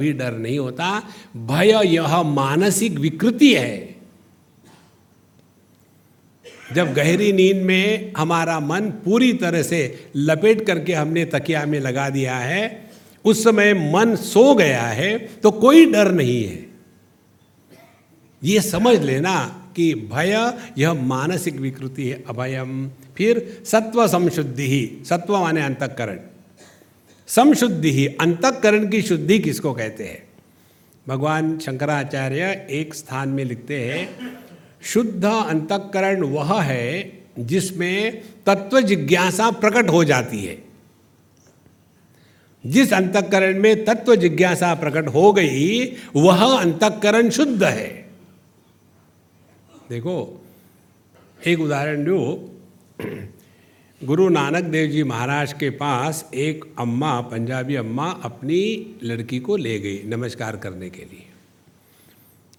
भी 0.00 0.12
डर 0.12 0.32
नहीं 0.32 0.58
होता। 0.58 0.86
भय 1.36 1.70
यह 1.86 2.22
मानसिक 2.22 2.98
विकृति 2.98 3.52
है। 3.54 3.94
जब 6.74 6.92
गहरी 6.94 7.32
नींद 7.32 7.62
में 7.62 8.12
हमारा 8.16 8.58
मन 8.60 8.90
पूरी 9.04 9.32
तरह 9.32 9.62
से 9.62 9.80
लपेट 10.16 10.66
करके 10.66 10.94
हमने 10.94 11.24
तकिया 11.24 11.64
में 11.66 11.78
लगा 11.80 12.08
दिया 12.10 12.36
है, 12.36 12.90
उस 13.24 13.42
समय 13.44 13.74
मन 13.92 14.14
सो 14.16 14.54
गया 14.54 14.82
है 14.82 15.18
तो 15.18 15.50
कोई 15.50 15.90
डर 15.92 16.12
नहीं 16.12 16.44
है। 16.44 16.64
ये 18.42 18.60
समझ 18.60 18.98
लेना 18.98 19.36
कि 19.76 19.92
भय 20.12 20.36
यह 20.78 20.94
मानसिक 20.94 21.56
विकृति 21.56 22.08
है, 22.08 22.24
अभयम। 22.28 22.88
फिर 23.16 23.62
सत्व 23.66 24.06
संशुद्धि 24.08 24.68
ही, 24.68 25.04
सत्व 25.04 25.38
माने 25.38 25.62
अंतकरण। 25.62 26.20
समशुद्धि 27.28 27.92
ही, 27.92 28.06
अंतकरण 28.06 28.88
की 28.88 29.02
शुद्धि 29.02 29.38
किसको 29.38 29.72
कहते 29.72 30.04
हैं? 30.04 30.26
भगवान 31.08 31.58
शंकराचार्य 31.58 32.66
एक 32.70 32.94
स्थान 32.94 33.28
में 33.28 33.44
लिखते 33.44 33.80
हैं, 33.84 34.18
शुद्ध 34.82 35.24
अंतकरण 35.24 36.22
वह 36.22 36.62
है 36.62 37.18
जिसमें 37.38 38.22
तत्व 38.46 38.80
जिज्ञासा 38.80 39.50
प्रकट 39.50 39.90
हो 39.90 40.04
जाती 40.04 40.44
है। 40.44 40.64
जिस 42.66 42.92
अंतकरण 42.92 43.60
में 43.60 43.84
तत्व 43.84 44.16
जिज्ञासा 44.16 44.74
प्रकट 44.74 45.08
हो 45.08 45.32
गई, 45.32 45.92
वह 46.16 46.60
अंतकरण 46.60 47.30
शुद्ध 47.30 47.64
है। 47.64 48.08
देखो, 49.90 50.44
एक 51.46 51.60
उदाहरण 51.60 52.04
दो। 52.04 52.50
गुरु 54.04 54.28
नानक 54.28 54.64
देव 54.64 54.90
जी 54.90 55.02
महाराज 55.02 55.52
के 55.52 55.70
पास 55.70 56.30
एक 56.34 56.64
अम्मा, 56.78 57.20
पंजाबी 57.20 57.74
अम्मा 57.74 58.10
अपनी 58.10 58.94
लड़की 59.02 59.38
को 59.38 59.56
ले 59.56 59.78
गई 59.78 60.02
नमस्कार 60.02 60.56
करने 60.56 60.90
के 60.90 61.02
लिए। 61.02 61.26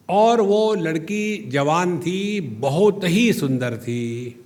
और 0.10 0.42
वो 0.42 0.76
लड़की 0.76 1.50
जवान 1.50 2.00
थी, 2.00 2.42
बहुत 2.42 3.02
ही 3.04 3.34
सुंदर 3.34 3.78
थी। 3.78 4.40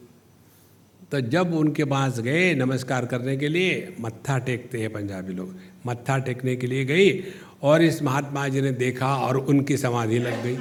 तो 1.11 1.21
जब 1.21 1.53
उनके 1.53 1.85
पास 1.85 2.19
गए 2.19 2.55
नमस्कार 2.55 3.05
करने 3.05 3.37
के 3.37 3.47
लिए, 3.47 3.95
मत्था 4.01 4.37
टेकते 4.37 4.77
हैं 4.77 4.93
पंजाबी 4.93 5.33
लोग। 5.33 5.55
मत्था 5.85 6.17
टेकने 6.17 6.55
के 6.55 6.67
लिए 6.67 6.85
गई 6.85 7.23
और 7.61 7.81
इस 7.81 8.03
महात्मा 8.03 8.47
जी 8.47 8.61
ने 8.61 8.71
देखा 8.71 9.15
और 9.15 9.37
उनकी 9.37 9.77
समाधि 9.77 10.19
लग 10.19 10.43
गई। 10.43 10.57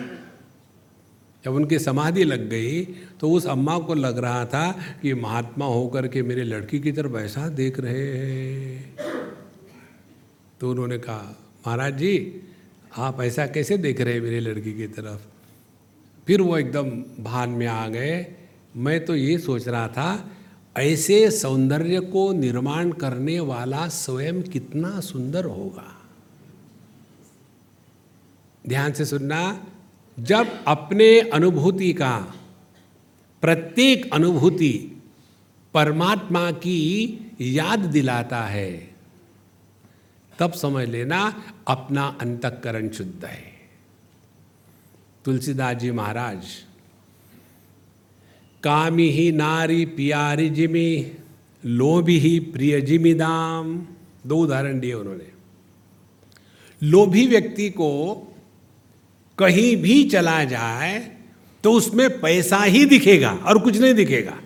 जब 1.44 1.54
उनकी 1.54 1.78
समाधि 1.78 2.24
लग 2.24 2.48
गई 2.48 2.84
तो 3.20 3.30
उस 3.30 3.46
अम्मा 3.46 3.78
को 3.78 3.94
लग 3.94 4.18
रहा 4.18 4.44
था 4.44 4.72
कि 5.02 5.14
महात्मा 5.14 5.66
होकर 5.66 6.08
के 6.08 6.22
मेरे 6.22 6.44
लड़की 6.44 6.80
की 6.80 6.92
तरफ़ 6.92 7.16
ऐसा 7.16 7.48
देख 7.48 7.80
रहे 7.80 8.16
हैं। 8.16 8.96
तो 10.60 10.70
उन्होंने 10.70 10.98
कहा, 10.98 11.38
महाराज 11.66 11.98
जी, 11.98 12.42
आप 12.96 13.20
ऐसा 13.20 13.46
कैसे 13.46 13.76
देख 13.76 14.00
रहे 14.00 14.14
हैं 14.14 14.20
मेरे 14.20 14.40
लड़की 14.40 14.72
की 14.72 14.86
तरफ़? 14.86 15.20
फिर 16.26 16.40
वो 16.42 16.58
एकदम 16.58 16.90
भान 17.24 17.50
में 17.50 17.66
आ 17.66 17.88
गए। 17.88 18.26
मैं 18.76 19.04
तो 19.04 19.14
ये 19.14 19.38
सोच 19.38 19.68
रहा 19.68 19.88
था, 19.88 20.30
ऐसे 20.76 21.30
सौंदर्य 21.30 22.00
को 22.00 22.32
निर्माण 22.32 22.92
करने 22.92 23.40
वाला 23.40 23.88
स्वयं 23.88 24.42
कितना 24.42 25.00
सुंदर 25.00 25.44
होगा। 25.44 25.96
ध्यान 28.68 28.92
से 28.92 29.04
सुनना 29.04 29.66
जब 30.18 30.64
अपने 30.66 31.20
अनुभूति 31.20 31.92
का, 31.92 32.34
प्रत्येक 33.42 34.14
अनुभूति 34.14 35.02
परमात्मा 35.74 36.50
की 36.50 37.18
याद 37.40 37.78
दिलाता 37.78 38.42
है, 38.42 38.90
तब 40.38 40.52
समझ 40.52 40.88
लेना 40.88 41.44
अपना 41.68 42.18
अंतकरण 42.20 42.88
शुद्ध 42.88 43.24
है। 43.24 43.44
तुलसीदास 45.24 45.76
जी 45.76 45.90
महाराज, 45.90 46.44
कामी 48.62 49.08
ही 49.10 49.32
नारी 49.32 49.86
पियारी 49.86 50.50
जिमी, 50.50 51.12
लोभी 51.64 52.18
ही 52.18 52.40
प्रिय 52.40 52.80
जिमी 52.80 53.14
दाम, 53.14 53.86
दो 54.26 54.36
उदाहरण 54.36 54.80
दिए 54.80 54.92
उन्होंने। 54.92 55.28
लोभी 56.82 57.26
व्यक्ति 57.26 57.70
को 57.70 57.90
कहीं 59.40 59.76
भी 59.76 60.02
चला 60.04 60.42
जाए 60.44 60.98
तो 61.64 61.72
उसमें 61.72 62.08
पैसा 62.20 62.62
ही 62.64 62.84
दिखेगा 62.84 63.32
और 63.46 63.58
कुछ 63.58 63.76
नहीं 63.76 63.94
दिखेगा। 63.94 64.36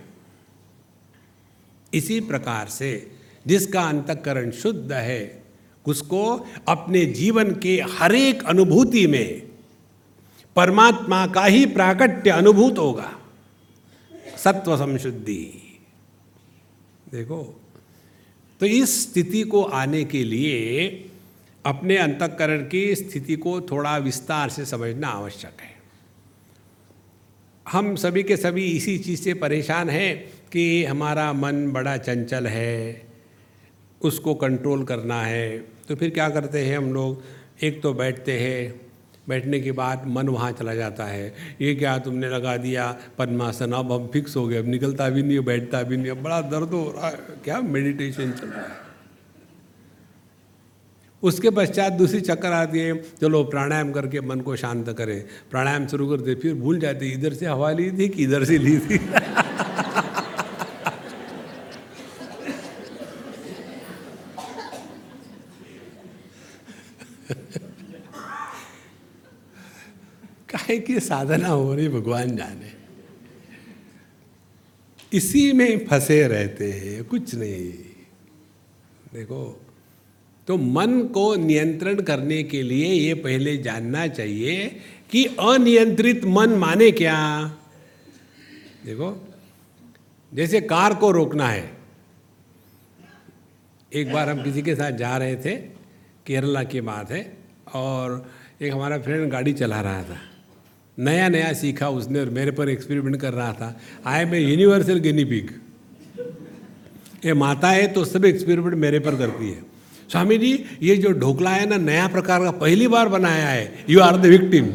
इसी 1.93 2.21
प्रकार 2.21 2.69
से 2.69 2.91
जिसका 3.47 3.83
अंतकरण 3.83 4.51
शुद्ध 4.51 4.93
है, 4.93 5.43
उसको 5.87 6.25
अपने 6.69 7.05
जीवन 7.07 7.51
के 7.55 7.77
हर 7.91 8.15
एक 8.15 8.43
अनुभूति 8.45 9.07
में 9.07 9.43
परमात्मा 10.57 11.27
का 11.27 11.45
ही 11.45 11.67
प्राकट्य 11.67 12.31
अनुभूत 12.31 12.79
होगा। 12.79 13.11
सत्व 14.39 14.77
संशुद्धि। 14.77 15.43
देखो 17.13 17.43
तो 18.61 18.67
इस 18.67 19.03
स्थिति 19.03 19.43
को 19.43 19.63
आने 19.63 20.05
के 20.05 20.23
लिए 20.25 20.89
अपने 21.67 21.97
अंतकरण 21.97 22.67
की 22.69 22.95
स्थिति 22.95 23.37
को 23.37 23.61
थोड़ा 23.61 23.97
विस्तार 23.99 24.49
से 24.49 24.65
समझना 24.65 25.09
आवश्यक 25.09 25.61
है। 25.61 25.73
हम 27.67 27.95
सभी 27.97 28.23
के 28.23 28.37
सभी 28.37 28.65
इसी 28.67 28.99
चीज़ 28.99 29.21
से 29.21 29.35
परेशान 29.35 29.91
हैं 29.91 30.17
कि 30.53 30.85
हमारा 30.85 31.33
मन 31.33 31.73
बड़ा 31.73 31.97
चंचल 31.97 32.47
है, 32.47 33.03
उसको 34.01 34.35
कंट्रोल 34.35 34.85
करना 34.85 35.23
है। 35.23 35.59
तो 35.89 35.97
फिर 35.97 36.11
क्या 36.11 36.29
करते 36.29 36.65
हैं 36.67 36.77
हम 36.79 36.93
लोग? 36.95 37.23
एक 37.63 37.83
तो 37.83 37.95
बैठते 37.95 38.39
हैं, 38.41 38.81
बैठने 39.29 39.61
के 39.61 39.73
बाद 39.73 40.07
मन 40.07 40.29
वहाँ 40.29 40.53
चला 40.53 40.75
जाता 40.75 41.05
है। 41.05 41.35
ये 41.61 41.75
क्या 41.75 41.99
तुमने 41.99 42.29
लगा 42.29 42.57
दिया? 42.57 42.97
पद्मासन, 43.19 43.73
अब 43.73 43.93
हम 43.93 44.07
फिक्स 44.07 44.37
हो 44.37 44.47
गए, 44.49 44.57
अब 44.57 44.67
निकलता 44.67 45.09
भी 45.09 45.23
नहीं, 45.23 45.41
बैठता 45.41 45.83
भी 45.83 45.97
नहीं, 45.97 46.11
अब 46.11 46.23
बड़ा 46.23 46.41
दर्द 46.41 46.71
हो 46.71 46.91
रहा 46.97 47.09
है। 47.09 47.19
क्या 47.45 47.61
मेडिटेशन 47.61 48.33
चल 48.33 48.47
रहा 48.47 48.61
है? 48.61 48.84
उसके 51.25 51.51
पश्चात 51.51 51.93
दूसरी 51.93 52.21
चक्कर 52.21 52.53
आती 52.53 52.79
है, 52.79 53.03
चलो 53.21 53.45
प्राणायाम 53.45 53.93
करके 53.93 54.21
मन 54.21 54.41
को 54.41 54.57
शांत 54.57 54.95
करें। 54.99 55.25
प्राणायाम 55.51 55.87
शुरू 55.87 56.09
करते 56.09 56.35
फिर 56.35 56.55
भूल 56.55 56.79
जाते 56.79 57.07
इधर 57.07 57.33
से 57.33 57.47
हवा 57.47 57.73
ली 57.73 57.91
थी 57.91 58.09
कि 58.09 58.25
इधर 58.25 58.45
से 58.45 58.59
ली 58.59 58.79
थी। 58.79 58.99
काहे 70.51 70.79
की 70.79 71.01
साधना 71.01 71.49
हो 71.49 71.75
रही 71.75 71.89
भगवान 71.89 72.37
जाने। 72.37 72.73
इसी 75.13 75.53
में 75.53 75.87
फंसे 75.87 76.29
रहते 76.29 76.73
हैं, 76.73 77.05
कुछ 77.05 77.35
नहीं। 77.35 77.73
देखो 79.15 79.64
तो 80.49 80.57
मन 80.57 81.01
को 81.03 81.35
नियंत्रण 81.37 82.01
करने 82.01 82.43
के 82.43 82.63
लिए 82.63 82.87
ये 82.87 83.15
पहले 83.15 83.57
जानना 83.57 84.07
चाहिए 84.07 84.67
कि 85.11 85.25
अनियंत्रित 85.25 86.25
मन 86.25 86.51
माने 86.51 86.91
क्या? 86.91 87.17
देखो, 88.87 89.29
जैसे 90.35 90.61
कार 90.61 90.95
को 90.95 91.11
रोकना 91.11 91.49
है। 91.49 91.73
एक 93.93 94.13
बार 94.13 94.29
हम 94.29 94.43
किसी 94.43 94.63
के 94.63 94.75
साथ 94.75 94.93
जा 94.93 95.17
रहे 95.17 95.37
थे, 95.37 95.57
केरला 96.27 96.63
की 96.63 96.81
बात 96.81 97.11
है, 97.11 97.37
और 97.75 98.31
एक 98.63 98.73
हमारा 98.73 98.99
फ्रेंड 98.99 99.31
गाड़ी 99.31 99.53
चला 99.53 99.81
रहा 99.81 100.03
था। 100.03 100.19
नया 100.99 101.29
नया 101.29 101.53
सीखा 101.53 101.89
उसने 101.89 102.21
और 102.21 102.31
मेरे 102.31 102.51
पर 102.51 102.69
एक्सपेरिमेंट 102.69 103.17
कर 103.17 103.33
रहा 103.33 103.53
था। 103.53 103.81
आई 104.07 104.23
एम 104.23 104.35
ए 104.35 104.39
यूनिवर्सल 104.39 104.99
गिनी 104.99 105.25
ये 107.25 107.35
माता 107.35 107.69
है 107.71 107.87
तो 107.89 108.05
सब 108.05 108.25
एक्सपेरिमेंट 108.25 108.75
मेरे 108.75 108.99
पर 108.99 109.17
करती 109.17 109.51
है। 109.51 109.74
स्वामी 110.15 110.37
जी 110.39 110.79
ये 110.83 110.95
जो 110.97 111.11
ढोकला 111.11 111.51
है 111.51 111.67
ना, 111.67 111.77
नया 111.77 112.07
प्रकार 112.09 112.43
का 112.45 112.51
पहली 112.51 112.87
बार 112.89 113.09
बनाया 113.09 113.47
है। 113.49 113.85
यू 113.91 114.01
आर 114.01 114.17
द 114.17 114.27
विक्टिम 114.27 114.67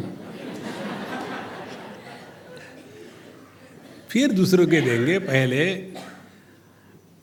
फिर 4.09 4.31
दूसरों 4.31 4.65
के 4.67 4.81
देंगे 4.81 5.17
पहले। 5.19 5.65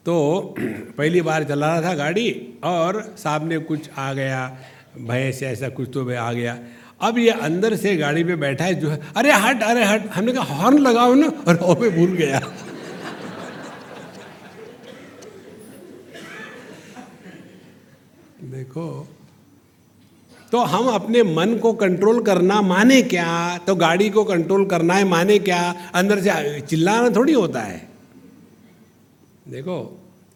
तो 0.07 0.17
पहली 0.99 1.21
बार 1.21 1.45
चला 1.45 1.69
रहा 1.69 1.91
था 1.91 1.95
गाड़ी 1.95 2.29
और 2.65 3.15
सामने 3.19 3.59
कुछ 3.59 3.91
आ 3.99 4.13
गया 4.13 4.41
भय 4.99 5.33
से 5.33 5.47
ऐसा 5.47 5.69
कुछ 5.69 5.91
तो 5.95 6.09
आ 6.17 6.33
गया। 6.33 6.59
अब 7.01 7.19
ये 7.19 7.31
अंदर 7.31 7.77
से 7.77 7.97
गाड़ी 7.97 8.25
में 8.25 8.39
बैठा 8.41 8.65
है, 8.65 8.75
जो 8.75 8.91
है, 8.91 9.01
अरे 9.17 9.33
हट 9.33 9.63
अरे 9.63 9.85
हट। 9.85 10.09
हमने 10.15 10.33
कहा, 10.33 10.55
हॉर्न 10.55 10.79
लगाओ 10.79 11.15
ना। 11.15 11.33
और 11.49 11.59
वो 11.63 11.75
पे 11.75 11.91
भूल 11.91 12.17
गया। 12.17 12.41
देखो 18.57 19.09
तो 20.53 20.59
हम 20.59 20.87
अपने 20.89 21.23
मन 21.23 21.57
को 21.57 21.73
कंट्रोल 21.73 22.23
करना 22.23 22.61
माने 22.63 23.03
क्या? 23.03 23.59
तो 23.59 23.75
गाड़ी 23.75 24.11
को 24.11 24.25
कंट्रोल 24.25 24.67
करना 24.67 24.95
है 24.95 25.05
माने 25.05 25.39
क्या? 25.39 25.91
अंदर 25.95 26.21
से 26.23 26.61
चिल्लाना 26.61 27.11
थोड़ी 27.11 27.33
होता 27.33 27.61
है। 27.61 27.89
देखो, 29.49 29.77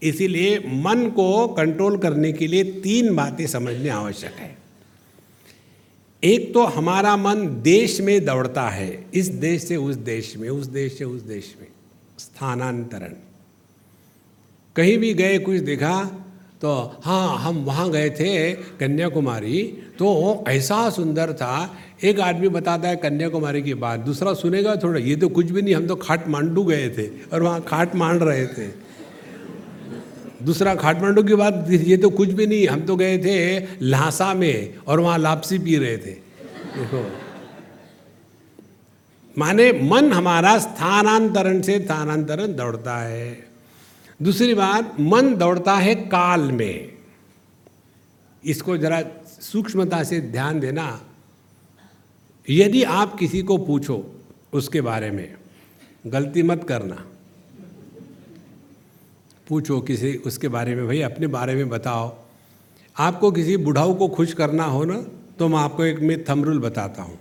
इसीलिए 0.02 0.58
मन 0.58 1.06
को 1.16 1.48
कंट्रोल 1.48 1.98
करने 1.98 2.32
के 2.32 2.46
लिए 2.46 2.64
तीन 2.64 3.14
बातें 3.16 3.46
समझने 3.46 3.88
आवश्यक 3.88 4.32
है। 4.32 4.56
एक 6.24 6.52
तो 6.54 6.64
हमारा 6.66 7.16
मन 7.16 7.62
देश 7.62 8.00
में 8.00 8.24
दौड़ता 8.24 8.68
है, 8.68 9.04
इस 9.14 9.28
देश 9.28 9.64
से 9.64 9.76
उस 9.76 9.96
देश 9.96 10.36
में, 10.36 10.48
उस 10.48 10.66
देश 10.66 10.98
से 10.98 11.04
उस 11.04 11.22
देश 11.22 11.54
में। 11.60 11.68
स्थानांतरण। 12.18 13.14
कहीं 14.76 14.98
भी 14.98 15.14
गए, 15.14 15.38
कुछ 15.38 15.56
देखा 15.56 16.24
तो 16.62 17.00
हाँ 17.04 17.38
हम 17.38 17.64
वहाँ 17.64 17.90
गए 17.90 18.10
थे 18.10 18.52
कन्याकुमारी। 18.52 19.62
तो 19.98 20.44
ऐसा 20.48 20.90
सुंदर 20.90 21.32
था। 21.32 21.76
एक 22.04 22.20
आदमी 22.20 22.48
बताता 22.48 22.88
है 22.88 22.96
कन्याकुमारी 22.96 23.62
की 23.62 23.74
बात, 23.74 24.00
दूसरा 24.00 24.34
सुनेगा 24.34 24.76
थोड़ा, 24.76 25.00
ये 25.00 25.16
तो 25.16 25.28
कुछ 25.28 25.50
भी 25.50 25.62
नहीं, 25.62 25.74
हम 25.74 25.86
तो 25.86 25.96
खाट 25.96 26.28
मांडू 26.28 26.64
गए 26.64 26.88
थे 26.88 27.06
और 27.32 27.42
वहाँ 27.42 27.60
खाट 27.60 27.94
मांड 27.94 28.22
रहे 28.22 28.46
थे। 28.46 28.68
दूसरा 30.42 30.74
खाटमांडू 30.74 31.22
की 31.22 31.34
बात, 31.34 31.66
ये 31.70 31.96
तो 31.96 32.10
कुछ 32.10 32.28
भी 32.28 32.46
नहीं, 32.46 32.68
हम 32.68 32.86
तो 32.86 32.96
गए 32.96 33.18
थे 33.18 33.66
लहासा 33.82 34.34
में 34.34 34.74
और 34.86 35.00
वहाँ 35.00 35.18
लापसी 35.18 35.58
पी 35.58 35.76
रहे 35.76 35.96
थे। 35.96 36.12
देखो। 36.76 37.04
माने 39.38 39.72
मन 39.72 40.12
हमारा 40.12 40.58
स्थानांतरण 40.58 41.60
से 41.60 41.78
स्थानांतरण 41.78 42.54
दौड़ता 42.54 42.96
है। 42.96 43.49
दूसरी 44.22 44.54
बात, 44.54 44.96
मन 45.00 45.34
दौड़ता 45.34 45.76
है 45.76 45.94
काल 45.94 46.40
में। 46.40 46.92
इसको 48.44 48.76
जरा 48.76 49.02
सूक्ष्मता 49.40 50.02
से 50.02 50.20
ध्यान 50.20 50.60
देना। 50.60 51.00
यदि 52.50 52.82
आप 52.82 53.18
किसी 53.18 53.42
को 53.42 53.58
पूछो 53.58 54.14
उसके 54.52 54.80
बारे 54.80 55.10
में, 55.10 55.34
गलती 56.06 56.42
मत 56.42 56.64
करना। 56.68 57.06
पूछो 59.48 59.80
किसी 59.80 60.16
उसके 60.16 60.48
बारे 60.48 60.74
में, 60.74 60.86
भाई, 60.86 61.00
अपने 61.00 61.26
बारे 61.26 61.54
में 61.54 61.68
बताओ। 61.68 62.16
आपको 62.98 63.32
किसी 63.32 63.56
बुढ़ाऊ 63.56 63.94
को 63.94 64.08
खुश 64.08 64.32
करना 64.32 64.64
हो 64.64 64.84
ना 64.84 65.06
तो 65.38 65.48
मैं 65.48 65.58
आपको 65.58 65.84
एक 65.84 66.00
मैं 66.00 66.24
थमरुल 66.24 66.58
बताता 66.58 67.02
हूँ। 67.02 67.18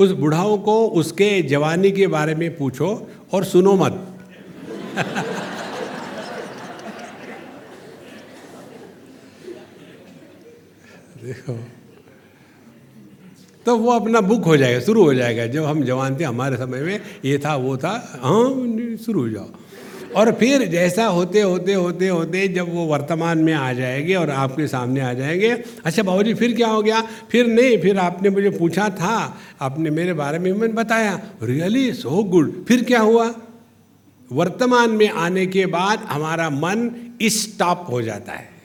उस 0.00 0.10
बुढ़ाऊ 0.10 0.58
को 0.58 0.86
उसके 0.86 1.42
जवानी 1.42 1.92
के 1.92 2.06
बारे 2.06 2.34
में 2.34 2.56
पूछो 2.56 3.10
और 3.32 3.44
सुनो 3.44 3.76
मत। 3.76 4.18
देखो। 11.28 11.58
तो 13.66 13.76
वो 13.76 13.92
अपना 13.92 14.20
बुक 14.20 14.44
हो 14.44 14.56
जाएगा, 14.56 14.80
शुरू 14.80 15.04
हो 15.04 15.14
जाएगा। 15.14 15.46
जब 15.46 15.64
हम 15.64 15.84
जवान 15.84 16.18
थे, 16.20 16.24
हमारे 16.24 16.56
समय 16.56 16.80
में 16.80 17.00
ये 17.24 17.38
था, 17.38 17.56
वो 17.56 17.76
था 17.76 18.20
हाँ 18.22 18.96
शुरू 18.96 19.20
हो 19.20 19.28
जाओ। 19.28 19.50
और 20.16 20.32
फिर 20.32 20.66
जैसा 20.68 21.06
होते 21.06 21.40
होते 21.40 21.74
होते 21.74 22.08
होते 22.08 22.48
जब 22.48 22.74
वो 22.74 22.84
वर्तमान 22.84 23.38
में 23.38 23.52
आ 23.52 23.72
जाएँगे 23.72 24.14
और 24.14 24.30
आपके 24.30 24.66
सामने 24.66 25.00
आ 25.00 25.12
जाएँगे 25.12 25.50
अच्छा 25.84 26.02
बाबूजी, 26.02 26.34
फिर 26.34 26.56
क्या 26.56 26.68
हो 26.68 26.82
गया? 26.82 27.00
फिर 27.30 27.46
नहीं, 27.46 27.78
फिर 27.78 27.98
आपने 27.98 28.30
मुझे 28.30 28.50
पूछा 28.50 28.88
था, 28.90 29.36
आपने 29.60 29.90
मेरे 29.90 30.12
बारे 30.12 30.38
में 30.38 30.52
मैंने 30.52 30.74
बताया। 30.74 31.20
रियली 31.42 31.92
सो 31.92 32.22
गुड 32.24 32.64
फिर 32.64 32.84
क्या 32.84 33.00
हुआ? 33.00 33.34
वर्तमान 34.32 34.90
में 34.90 35.08
आने 35.08 35.46
के 35.46 35.66
बाद 35.66 35.98
हमारा 35.98 36.50
मन 36.50 36.90
स्टॉप 37.22 37.86
हो 37.90 38.02
जाता 38.02 38.32
है। 38.32 38.57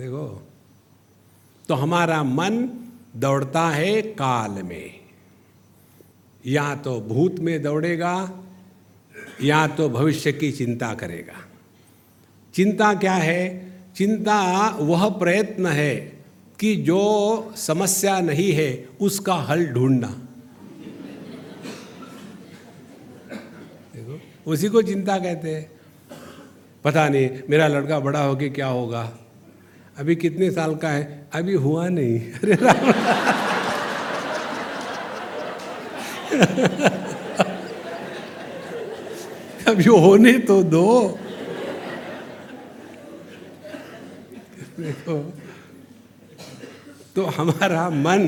देखो। 0.00 0.48
तो 1.68 1.74
हमारा 1.74 2.22
मन 2.22 2.68
दौड़ता 3.16 3.70
है 3.70 4.02
काल 4.02 4.50
में। 4.50 5.00
या 6.46 6.74
तो 6.74 7.00
भूत 7.00 7.36
में 7.38 7.62
दौड़ेगा, 7.62 8.44
या 9.42 9.66
तो 9.66 9.88
भविष्य 9.88 10.32
की 10.32 10.52
चिंता 10.52 10.94
करेगा। 10.94 11.44
चिंता 12.54 12.94
क्या 12.94 13.14
है? 13.14 13.72
चिंता 13.96 14.68
वह 14.68 15.10
प्रयत्न 15.10 15.66
है 15.66 15.96
कि 16.60 16.76
जो 16.76 17.52
समस्या 17.56 18.20
नहीं 18.20 18.52
है, 18.52 18.88
उसका 19.00 19.34
हल 19.34 19.66
ढूंढना। 19.66 20.08
देखो, 23.96 24.20
उसी 24.52 24.68
को 24.68 24.82
चिंता 24.82 25.18
कहते 25.18 25.54
हैं। 25.54 25.70
पता 26.84 27.08
नहीं, 27.08 27.30
मेरा 27.50 27.68
लड़का 27.68 28.00
बड़ा 28.00 28.24
होके 28.24 28.48
क्या 28.48 28.66
होगा? 28.66 29.16
अभी 29.98 30.16
कितने 30.16 30.50
साल 30.50 30.74
का 30.74 30.88
है? 30.88 31.28
अभी 31.32 31.54
हुआ 31.54 31.88
नहीं। 31.88 32.20
अरे 32.32 32.54
राम। 32.54 32.92
अभी 39.68 39.84
होने 39.84 40.32
तो 40.38 40.62
दो। 40.62 41.18
देखो 44.80 45.18
तो 47.14 47.24
हमारा 47.24 47.90
मन 47.90 48.26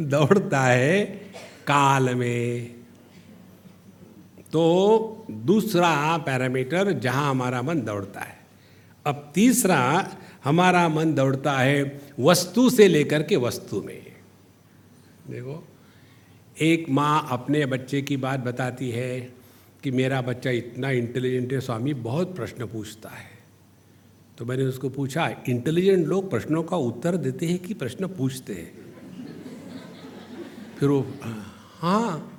दौड़ता 0.00 0.60
है 0.60 1.04
काल 1.66 2.14
में। 2.14 2.74
तो 4.52 4.64
दूसरा 5.30 6.16
पैरामीटर 6.16 6.92
जहाँ 6.92 7.30
हमारा 7.30 7.62
मन 7.62 7.80
दौड़ता 7.80 8.20
है। 8.20 8.36
अब 9.06 9.32
तीसरा 9.34 9.80
हमारा 10.44 10.88
मन 10.88 11.14
दौड़ता 11.14 11.52
है 11.52 12.00
वस्तु 12.20 12.70
से 12.70 12.88
लेकर 12.88 13.22
के 13.22 13.36
वस्तु 13.36 13.82
में। 13.82 14.02
देखो, 15.30 15.68
एक 16.60 16.90
माँ 16.90 17.26
अपने 17.30 17.66
बच्चे 17.66 18.02
की 18.02 18.16
बात 18.16 18.40
बताती 18.40 18.90
है 18.90 19.20
कि 19.82 19.90
मेरा 19.90 20.22
बच्चा 20.22 20.50
इतना 20.50 20.90
इंटेलिजेंट 20.90 21.52
है, 21.52 21.60
स्वामी, 21.60 21.94
बहुत 21.94 22.36
प्रश्न 22.36 22.66
पूछता 22.66 23.08
है। 23.08 23.38
तो 24.38 24.44
मैंने 24.44 24.64
उसको 24.64 24.88
पूछा 24.88 25.36
इंटेलिजेंट 25.48 26.06
लोग 26.06 26.30
प्रश्नों 26.30 26.62
का 26.62 26.76
उत्तर 26.76 27.16
देते 27.16 27.46
हैं 27.46 27.58
कि 27.58 27.74
प्रश्न 27.74 28.06
पूछते 28.06 28.54
हैं? 28.54 28.94
फिर 30.78 30.88
वो 30.88 31.06
हाँ। 31.78 32.37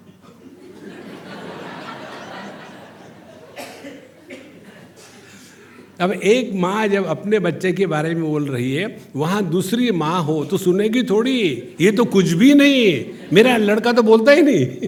अब 6.00 6.12
एक 6.12 6.52
माँ 6.56 6.88
जब 6.88 7.06
अपने 7.06 7.40
बच्चे 7.40 7.72
के 7.74 7.86
बारे 7.86 8.14
में 8.16 8.24
बोल 8.24 8.48
रही 8.48 8.74
है, 8.74 8.86
वहाँ 9.16 9.44
दूसरी 9.46 9.92
माँ 9.92 10.22
हो 10.24 10.46
तो 10.46 10.58
सुनेगी 10.58 11.04
थोड़ी, 11.04 11.42
ये 11.82 11.92
तो 11.92 12.06
कुछ 12.06 12.32
भी 12.34 12.54
नहीं, 12.54 13.06
मेरा 13.34 13.58
लड़का 13.58 13.94
तो 13.94 14.04
बोलता 14.04 14.32
ही 14.32 14.42
नहीं। 14.42 14.66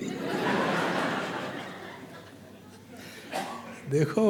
देखो 3.92 4.28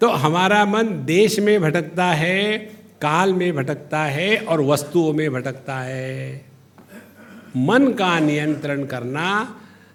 तो 0.00 0.08
हमारा 0.16 0.64
मन 0.64 0.88
देश 1.04 1.38
में 1.38 1.60
भटकता 1.60 2.06
है, 2.06 2.58
काल 3.00 3.32
में 3.32 3.52
भटकता 3.54 4.02
है 4.04 4.36
और 4.38 4.60
वस्तुओं 4.62 5.12
में 5.12 5.30
भटकता 5.32 5.78
है। 5.78 6.46
मन 7.56 7.92
का 7.92 8.18
नियंत्रण 8.20 8.84
करना 8.86 9.26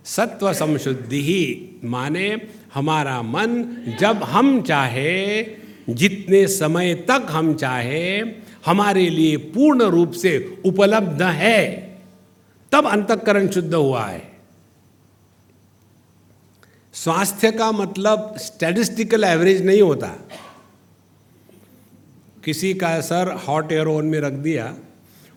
सत्व 0.05 0.53
संशुद्धि 0.53 1.21
ही 1.21 1.69
माने 1.83 2.41
हमारा 2.73 3.21
मन 3.21 3.77
जब 3.99 4.23
हम 4.23 4.61
चाहे, 4.61 5.43
जितने 5.89 6.47
समय 6.47 6.95
तक 6.95 7.27
हम 7.29 7.53
चाहे, 7.53 8.19
हमारे 8.65 9.09
लिए 9.09 9.37
पूर्ण 9.37 9.83
रूप 9.83 10.11
से 10.11 10.61
उपलब्ध 10.65 11.21
है, 11.21 11.81
तब 12.71 12.87
अंतकरण 12.87 13.47
शुद्ध 13.47 13.73
हुआ 13.73 14.05
है। 14.05 14.33
स्वास्थ्य 16.93 17.51
का 17.51 17.71
मतलब 17.71 18.35
स्टैटिस्टिकल 18.37 19.23
एवरेज 19.23 19.65
नहीं 19.65 19.81
होता। 19.81 20.07
किसी 22.45 22.73
का 22.73 23.01
सर 23.01 23.31
हॉट 23.47 23.71
एयर 23.71 23.87
ओवन 23.87 24.05
में 24.05 24.19
रख 24.19 24.33
दिया 24.33 24.75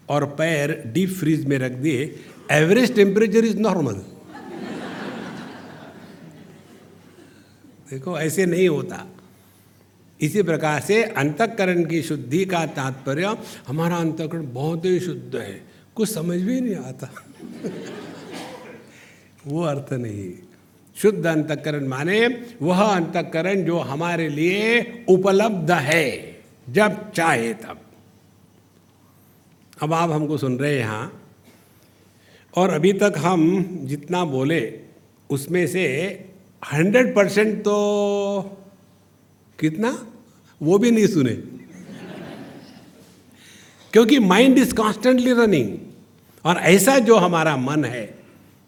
और 0.08 0.24
पैर 0.24 0.82
डीप 0.86 1.10
फ्रीज 1.10 1.46
में 1.46 1.58
रख 1.58 1.72
दिए 1.72 2.18
एवरेज 2.50 2.94
टेम्परेचर 2.94 3.44
इज़ 3.44 3.58
नॉर्मल 3.58 4.02
देखो, 7.90 8.18
ऐसे 8.18 8.46
नहीं 8.46 8.68
होता। 8.68 9.06
इसी 10.20 10.42
प्रकार 10.42 10.80
से 10.80 11.02
अंतकरण 11.02 11.84
की 11.84 12.02
शुद्धि 12.02 12.44
का 12.44 12.66
तात्पर्य, 12.66 13.36
हमारा 13.68 13.96
अंतकरण 13.96 14.52
बहुत 14.52 14.84
ही 14.84 15.00
शुद्ध 15.00 15.36
है। 15.36 15.62
कुछ 15.94 16.10
समझ 16.10 16.40
भी 16.40 16.60
नहीं 16.60 16.76
आता। 16.76 17.24
वो 19.46 19.62
अर्थ 19.62 19.92
नहीं। 19.92 20.32
शुद्ध 20.96 21.26
अंतकरण 21.26 21.88
माने, 21.88 22.46
वह 22.62 22.82
अंतकरण 22.82 23.62
जो 23.62 23.78
हमारे 23.78 24.28
लिए 24.28 24.82
उपलब्ध 25.08 25.70
है, 25.70 26.40
जब 26.68 27.12
चाहे 27.12 27.54
तब। 27.54 27.80
अब 29.82 29.92
आप 29.92 30.10
हमको 30.10 30.38
सुन 30.38 30.58
रहे 30.58 30.72
हैं 30.72 30.78
यहाँ। 30.78 31.22
और 32.56 32.70
अभी 32.70 32.92
तक 32.92 33.14
हम 33.16 33.68
जितना 33.82 34.24
बोले, 34.24 34.80
उसमें 35.30 35.66
से 35.66 36.20
हंड्रेड 36.62 37.14
परसेंट 37.14 37.58
तो 37.60 37.76
कितना? 39.58 39.90
वो 40.60 40.78
भी 40.78 40.90
नहीं 40.90 41.06
सुने। 41.06 41.32
क्योंकि 43.92 44.18
माइंड 44.18 44.58
इज़ 44.58 44.74
कॉन्स्टेंटली 44.74 45.32
रनिंग 45.32 45.76
और 46.44 46.56
ऐसा 46.56 46.98
जो 46.98 47.16
हमारा 47.16 47.56
मन 47.56 47.84
है, 47.84 48.18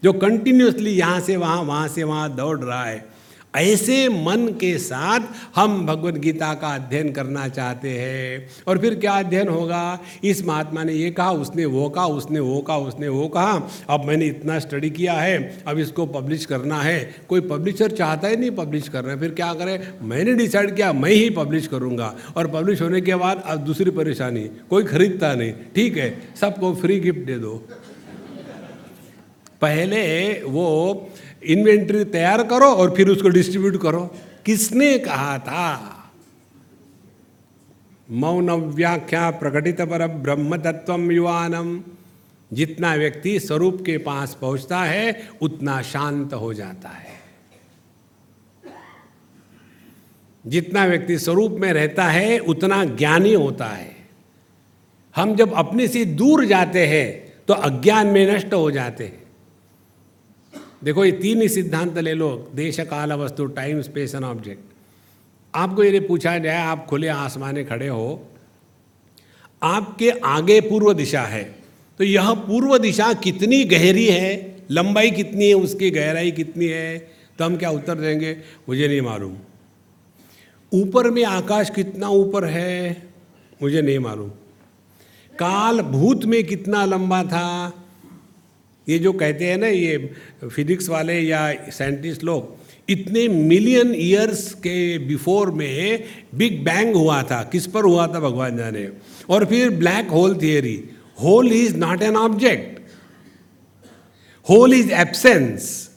जो 0.03 0.13
कंटिन्यूसली 0.13 0.91
यहाँ 0.91 1.21
से 1.21 1.37
वहाँ 1.37 1.63
वहाँ 1.63 1.89
से 1.89 2.03
वहाँ 2.03 2.35
दौड़ 2.37 2.59
रहा 2.61 2.85
है 2.85 3.18
ऐसे 3.59 4.09
मन 4.09 4.47
के 4.61 4.77
साथ 4.79 5.21
हम 5.55 5.87
भगवत 5.87 6.15
गीता 6.15 6.53
का 6.55 6.69
अध्ययन 6.69 7.11
करना 7.13 7.49
चाहते 7.49 7.91
हैं। 7.91 8.49
और 8.69 8.79
फिर 8.79 8.95
क्या 8.95 9.13
अध्ययन 9.13 9.49
होगा? 9.49 9.99
इस 10.25 10.45
महात्मा 10.45 10.85
ने 10.85 10.93
ये 10.93 11.11
कहा, 11.11 11.31
उसने 11.33 11.65
वो 11.65 11.89
कहा, 11.89 12.07
उसने 12.07 12.41
वो 12.41 12.61
कहा, 12.61 12.77
उसने 12.79 13.09
वो 13.09 13.29
कहा। 13.29 13.71
अब 13.89 14.05
मैंने 14.05 14.27
इतना 14.27 14.59
स्टडी 14.59 14.91
किया 14.91 15.13
है, 15.13 15.39
अब 15.67 15.79
इसको 15.79 16.07
पब्लिश 16.07 16.45
करना 16.45 16.81
है। 16.81 16.99
कोई 17.29 17.41
पब्लिशर 17.41 17.91
चाहता 17.91 18.29
ही 18.29 18.37
नहीं 18.37 18.51
पब्लिश 18.51 18.89
करना 18.89 19.17
फिर 19.17 19.31
क्या 19.31 19.53
करें? 19.55 19.79
मैंने 20.03 20.35
डिसाइड 20.35 20.77
किया, 20.77 20.93
मैं 20.93 21.11
ही 21.11 21.31
पब्लिश 21.31 21.67
करूँगा। 21.67 22.15
और 22.37 22.47
पब्लिश 22.47 22.83
होने 22.83 23.01
के 23.01 23.15
बाद 23.15 23.43
अब 23.47 23.59
दूसरी 23.59 23.91
परेशानी, 23.91 24.49
कोई 24.71 24.85
खरीदता 24.85 25.35
नहीं। 25.35 25.53
ठीक 25.75 25.97
है, 25.97 26.09
सबको 26.41 26.75
फ्री 26.75 27.01
गिफ्ट 27.01 27.19
दे 27.19 27.39
दो। 27.39 27.55
पहले 29.61 30.33
वो 30.43 30.67
इन्वेंट्री 31.43 32.05
तैयार 32.05 32.47
करो 32.47 32.67
और 32.67 32.97
फिर 32.97 33.09
उसको 33.09 33.29
डिस्ट्रीब्यूट 33.29 33.83
करो। 33.83 34.17
किसने 34.47 34.99
कहा 34.99 35.39
था? 35.39 35.95
मौन 38.11 38.51
व्याख्या 38.51 39.31
प्रकटित 39.31 39.81
पर 39.81 40.07
ब्रह्म 40.07 40.57
तत्व 40.57 41.11
युवानम। 41.13 41.83
जितना 42.53 42.95
व्यक्ति 42.95 43.41
स्वरूप 43.41 43.83
के 43.87 43.99
पास 43.99 44.39
पहुँचता 44.41 44.83
है, 44.85 45.29
उतना 45.41 45.83
शांत 45.83 46.35
हो 46.35 46.55
जाता 46.55 46.89
है। 46.89 47.19
जितना 50.47 50.85
व्यक्ति 50.85 51.19
स्वरूप 51.19 51.53
में 51.53 51.73
रहता 51.73 52.05
है, 52.05 52.39
उतना 52.39 52.85
ज्ञानी 52.85 53.35
होता 53.35 53.67
है। 53.67 53.97
हम 55.17 55.37
जब 55.37 55.53
अपने 55.53 55.89
से 55.89 56.05
दूर 56.05 56.45
जाते 56.45 56.87
हैं 56.87 57.33
तो 57.49 57.55
अज्ञान 57.55 58.07
में 58.07 58.35
नष्ट 58.35 58.55
हो 58.55 58.71
जाते 58.71 59.05
हैं। 59.05 59.28
देखो, 60.83 61.05
ये 61.05 61.13
तीन 61.13 61.41
ही 61.43 61.49
सिद्धांत 61.49 61.99
ले 61.99 62.13
लो, 62.15 62.31
देश, 62.55 62.81
काल 62.81 63.13
वस्तु 63.13 63.47
टाइम 63.53 63.81
स्पेस 63.83 64.15
एंड 64.15 64.25
ऑब्जेक्ट 64.25 64.63
आपको 65.55 65.85
यदि 65.85 66.01
पूछा 66.01 66.37
जाए, 66.39 66.63
आप 66.63 66.87
खुले 66.87 67.09
आसमाने 67.09 67.65
खड़े 67.65 67.89
हो, 67.89 68.29
आपके 69.63 70.11
आगे 70.11 70.61
पूर्व 70.61 70.93
दिशा 70.93 71.23
है 71.23 71.43
तो 72.01 72.05
यह 72.05 72.33
पूर्व 72.43 72.77
दिशा 72.79 73.13
कितनी 73.15 73.63
गहरी 73.65 74.07
है, 74.07 74.57
लंबाई 74.71 75.11
कितनी 75.11 75.49
है, 75.49 75.55
उसकी 75.55 75.91
गहराई 75.91 76.31
कितनी 76.31 76.67
है 76.67 76.99
तो 77.39 77.45
हम 77.45 77.57
क्या 77.57 77.71
उत्तर 77.71 77.95
देंगे? 77.95 78.37
मुझे 78.69 78.89
नहीं 78.89 79.01
मालूम। 79.01 79.37
ऊपर 80.73 81.11
में 81.11 81.25
आकाश 81.25 81.71
कितना 81.71 82.09
ऊपर 82.09 82.45
है? 82.45 83.03
मुझे 83.63 83.83
नहीं 83.83 83.99
मालूम। 83.99 84.29
काल, 85.33 85.81
भूत 85.83 86.25
में 86.25 86.43
कितना 86.45 86.85
लंबा 86.85 87.23
था? 87.25 87.78
ये 88.89 88.99
जो 88.99 89.13
कहते 89.13 89.45
हैं 89.45 89.57
ना, 89.59 89.67
ये 89.67 90.11
फिजिक्स 90.45 90.89
वाले 90.89 91.21
या 91.21 91.53
साइंटिस्ट 91.69 92.25
लोग, 92.25 92.57
इतने 92.89 93.27
मिलियन 93.29 93.95
ईयर्स 93.95 94.53
के 94.55 94.99
बिफोर 94.99 95.51
में 95.51 96.05
बिग 96.35 96.65
बैंग 96.65 96.95
हुआ 96.97 97.23
था। 97.23 97.43
किस 97.53 97.67
पर 97.67 97.85
हुआ 97.85 98.07
था 98.07 98.21
भगवान 98.21 98.57
जाने? 98.57 98.89
और 99.31 99.45
फिर 99.45 99.71
black 99.71 100.09
hole 100.09 100.37
theory 100.43 100.85
hole 101.23 101.53
is 101.53 101.77
not 101.77 102.03
an 102.03 102.17
object 102.17 102.79
hole 104.47 104.75
is 104.75 104.93
absence 104.93 105.89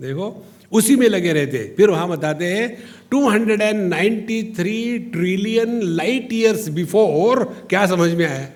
देखो, 0.00 0.46
उसी 0.72 0.96
में 0.96 1.08
लगे 1.08 1.32
रहते। 1.32 1.58
फिर 1.76 1.90
वहाँ 1.90 2.08
बताते 2.08 2.44
हैं 2.44 2.68
293 3.10 4.98
ट्रिलियन 5.12 5.80
लाइट 5.82 6.32
ईयर्स 6.32 6.68
बिफोर 6.68 7.44
क्या 7.70 7.86
समझ 7.86 8.10
में 8.10 8.26
आया? 8.26 8.48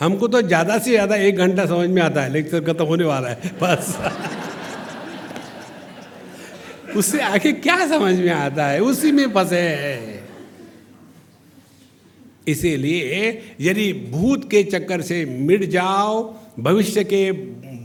हमको 0.00 0.28
तो 0.28 0.40
ज़्यादा 0.42 0.78
से 0.78 0.90
ज़्यादा 0.90 1.16
एक 1.16 1.36
घंटा 1.36 1.66
समझ 1.66 1.88
में 1.90 2.02
आता 2.02 2.22
है, 2.22 2.32
लेक्चर 2.32 2.60
खत्म 2.62 2.84
होने 2.84 3.04
वाला 3.04 3.28
है, 3.28 3.50
बस। 3.62 3.96
उससे 6.96 7.20
आगे 7.20 7.52
क्या 7.52 7.76
समझ 7.88 8.14
में 8.14 8.30
आता 8.30 8.66
है? 8.66 8.80
उसी 8.80 9.12
में 9.12 9.26
फंसे 9.32 9.60
है। 9.60 10.24
इसीलिए 12.48 13.30
यदि 13.60 13.92
भूत 14.10 14.44
के 14.50 14.62
चक्कर 14.62 15.02
से 15.02 15.24
मिट 15.24 15.64
जाओ, 15.70 16.22
भविष्य 16.58 17.04
के, 17.04 17.30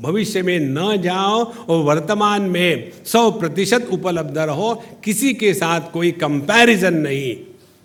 भविष्य 0.01 0.41
में 0.41 0.59
न 0.59 0.95
जाओ 1.01 1.43
और 1.43 1.83
वर्तमान 1.83 2.41
में 2.41 2.91
सौ 3.05 3.29
प्रतिशत 3.31 3.87
उपलब्ध 3.91 4.37
रहो, 4.37 4.73
किसी 5.03 5.33
के 5.33 5.53
साथ 5.53 5.91
कोई 5.91 6.11
कंपैरिजन 6.11 6.93
नहीं। 6.97 7.35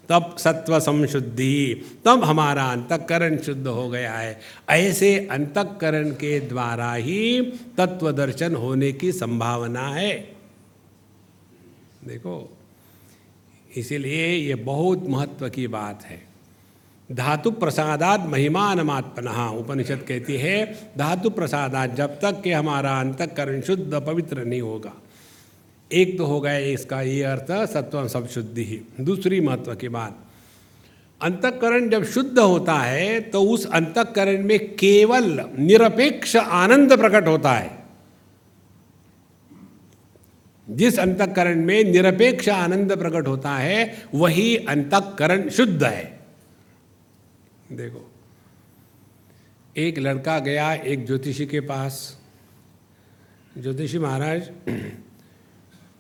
तब 0.08 0.36
सत्व 0.38 0.80
संशुद्धि, 0.80 1.82
तब 2.04 2.24
हमारा 2.24 2.64
अंतकरण 2.64 3.38
शुद्ध 3.38 3.66
हो 3.66 3.88
गया 3.88 4.14
है। 4.14 4.40
ऐसे 4.70 5.28
अंतकरण 5.30 6.10
के 6.10 6.40
द्वारा 6.40 6.92
ही 6.92 7.42
तत्व 7.78 8.12
दर्शन 8.12 8.54
होने 8.54 8.92
की 8.92 9.12
संभावना 9.12 9.88
है। 9.88 10.36
देखो, 12.04 12.56
इसीलिए 13.76 14.26
ये 14.26 14.54
बहुत 14.54 15.04
महत्व 15.08 15.48
की 15.48 15.66
बात 15.66 16.04
है। 16.04 16.26
धातु 17.12 17.50
प्रसादात 17.50 18.20
महिमानमात्मन 18.20 19.56
उपनिषद 19.58 20.04
कहती 20.08 20.36
है, 20.36 20.78
धातु 20.98 21.30
प्रसादात 21.30 21.94
जब 21.94 22.20
तक 22.20 22.40
कि 22.42 22.52
हमारा 22.52 23.00
अंतकरण 23.00 23.60
शुद्ध 23.60 23.94
पवित्र 23.94 24.44
नहीं 24.44 24.60
होगा। 24.60 24.92
एक 25.90 26.16
तो 26.18 26.24
हो 26.24 26.40
गया 26.40 26.56
इसका 26.56 27.00
ये 27.02 27.22
अर्थ 27.22 27.50
सत्व 27.72 28.06
सब 28.08 28.28
शुद्धि 28.28 28.64
ही 28.64 28.80
दूसरी 29.00 29.40
महत्व 29.40 29.74
की 29.74 29.88
बात, 29.88 30.18
अंतकरण 31.20 31.88
जब 31.90 32.04
शुद्ध 32.04 32.38
होता 32.38 32.74
है 32.74 33.20
तो 33.20 33.42
उस 33.44 33.66
अंतकरण 33.66 34.42
में 34.44 34.58
केवल 34.76 35.24
निरपेक्ष 35.58 36.36
आनंद 36.36 36.96
प्रकट 36.98 37.28
होता 37.28 37.52
है। 37.52 37.84
जिस 40.66 40.98
अंतकरण 40.98 41.64
में 41.64 41.84
निरपेक्ष 41.84 42.48
आनंद 42.48 42.96
प्रकट 42.98 43.26
होता 43.26 43.50
है, 43.50 44.08
वही 44.14 44.56
अंतकरण 44.58 45.48
शुद्ध 45.48 45.84
है। 45.84 46.04
देखो, 47.72 48.10
एक 49.76 49.98
लड़का 49.98 50.38
गया 50.38 50.72
एक 50.74 51.06
ज्योतिषी 51.06 51.46
के 51.46 51.60
पास। 51.60 52.18
ज्योतिषी 53.56 53.98
महाराज 53.98 54.50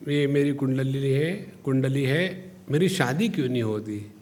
ये 0.08 0.26
मेरी 0.26 0.52
कुंडली 0.52 1.12
है 1.12 1.52
कुंडली 1.64 2.04
है, 2.04 2.52
मेरी 2.70 2.88
शादी 2.88 3.28
क्यों 3.28 3.48
नहीं 3.48 3.62
होती? 3.62 4.12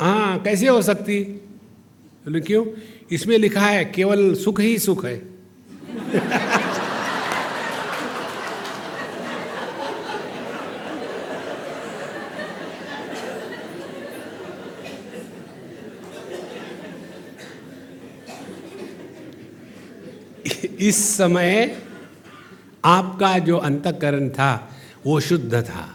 हाँ 0.00 0.42
कैसे 0.42 0.68
हो 0.68 0.82
सकती? 0.82 1.22
बोले, 1.22 2.40
क्यों? 2.40 2.66
इसमें 3.12 3.38
लिखा 3.38 3.66
है, 3.66 3.84
केवल 3.84 4.34
सुख 4.34 4.60
ही 4.60 4.78
सुख 4.78 5.04
है। 5.04 5.22
इस 20.80 21.16
समय 21.16 21.85
आपका 22.86 23.38
जो 23.38 23.56
अंतकरण 23.56 24.28
था, 24.28 24.70
वो 25.06 25.20
शुद्ध 25.20 25.62
था। 25.62 25.88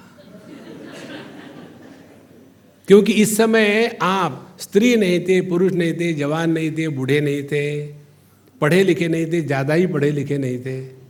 क्योंकि 2.88 3.14
इस 3.14 3.38
समय 3.38 3.98
आप 4.02 4.58
स्त्री 4.60 4.96
नहीं 4.96 5.20
थे, 5.20 5.42
पुरुष 5.42 5.72
नहीं 5.72 5.94
थे, 5.94 6.14
जवान 6.14 6.52
नहीं 6.52 6.72
थे, 6.72 6.88
बूढ़े 6.88 7.22
नहीं 7.22 7.44
थे, 7.44 7.88
पढ़े 8.62 8.84
लिखे 8.84 9.08
नहीं 9.08 9.26
थे, 9.26 9.42
ज़्यादा 9.42 9.74
ही 9.74 9.88
पढ़े 9.88 10.12
लिखे 10.12 10.38
नहीं 10.38 10.60
थे। 10.60 11.02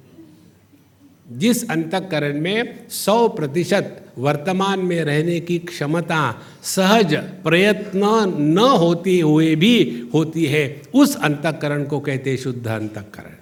जिस 1.38 1.70
अंतकरण 1.70 2.40
में 2.42 2.88
सौ 2.90 3.28
प्रतिशत 3.28 3.98
वर्तमान 4.18 4.80
में 4.80 5.04
रहने 5.04 5.40
की 5.40 5.58
क्षमता, 5.60 6.42
सहज 6.64 7.16
प्रयत्न 7.16 8.04
न 8.38 8.58
होती 8.58 9.20
हुए 9.20 9.56
भी 9.56 10.04
होती 10.14 10.46
है, 10.46 10.82
उस 10.94 11.16
अंतकरण 11.16 11.84
को 11.84 12.00
कहते 12.00 12.38
शुद्ध 12.38 12.68
अंतकरण। 12.68 13.41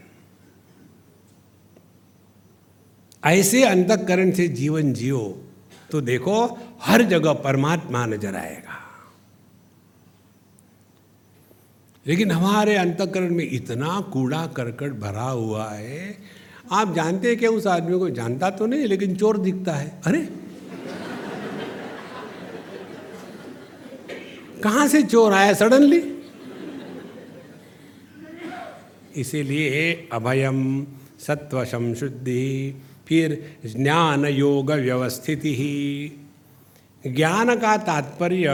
ऐसे 3.23 3.63
अंतकरण 3.63 4.31
से 4.31 4.47
जीवन 4.47 4.93
जियो 4.93 5.41
तो 5.91 6.01
देखो 6.01 6.43
हर 6.81 7.01
जगह 7.03 7.33
परमात्मा 7.33 8.05
नज़र 8.05 8.35
आएगा। 8.35 8.77
लेकिन 12.05 12.31
हमारे 12.31 12.75
अंतकरण 12.75 13.33
में 13.35 13.47
इतना 13.51 13.99
कूड़ा 14.13 14.45
करकट 14.47 14.91
भरा 14.91 15.29
हुआ 15.29 15.69
है, 15.69 16.17
आप 16.71 16.93
जानते 16.95 17.27
हैं 17.27 17.37
कि 17.37 17.47
उस 17.47 17.67
आदमी 17.67 17.99
को 17.99 18.09
जानता 18.09 18.49
तो 18.49 18.65
नहीं, 18.65 18.85
लेकिन 18.85 19.15
चोर 19.15 19.37
दिखता 19.37 19.73
है। 19.73 20.01
अरे! 20.05 20.27
कहाँ 24.63 24.87
से 24.87 25.01
चोर 25.03 25.33
आया 25.33 25.53
सडनली? 25.53 26.01
इसीलिए 29.15 30.09
अभयम 30.13 30.87
सत्वशम 31.19 31.93
संशुद्धि 31.93 32.75
फिर 33.09 33.57
ज्ञान 33.65 34.25
योग 34.25 34.71
व्यवस्थिति 34.71 35.55
ही 35.55 36.11
ज्ञान 37.07 37.55
का 37.55 37.77
तात्पर्य 37.77 38.45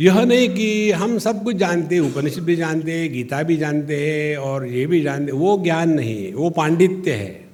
यह 0.00 0.24
नहीं 0.24 0.48
कि 0.48 0.90
हम 0.90 1.18
सब 1.18 1.44
कुछ 1.44 1.56
जानते 1.56 1.94
हैं, 1.94 2.02
उपनिषद 2.02 2.42
भी 2.42 2.56
जानते 2.56 2.92
हैं, 2.92 3.12
गीता 3.12 3.42
भी 3.42 3.56
जानते 3.56 3.96
हैं 3.96 4.36
और 4.36 4.66
ये 4.66 4.86
भी 4.86 5.00
जानते 5.00 5.32
वो 5.32 5.58
ज्ञान 5.58 5.90
नहीं 5.90 6.24
है, 6.24 6.34
वो 6.34 6.50
पांडित्य 6.50 7.12
है। 7.12 7.48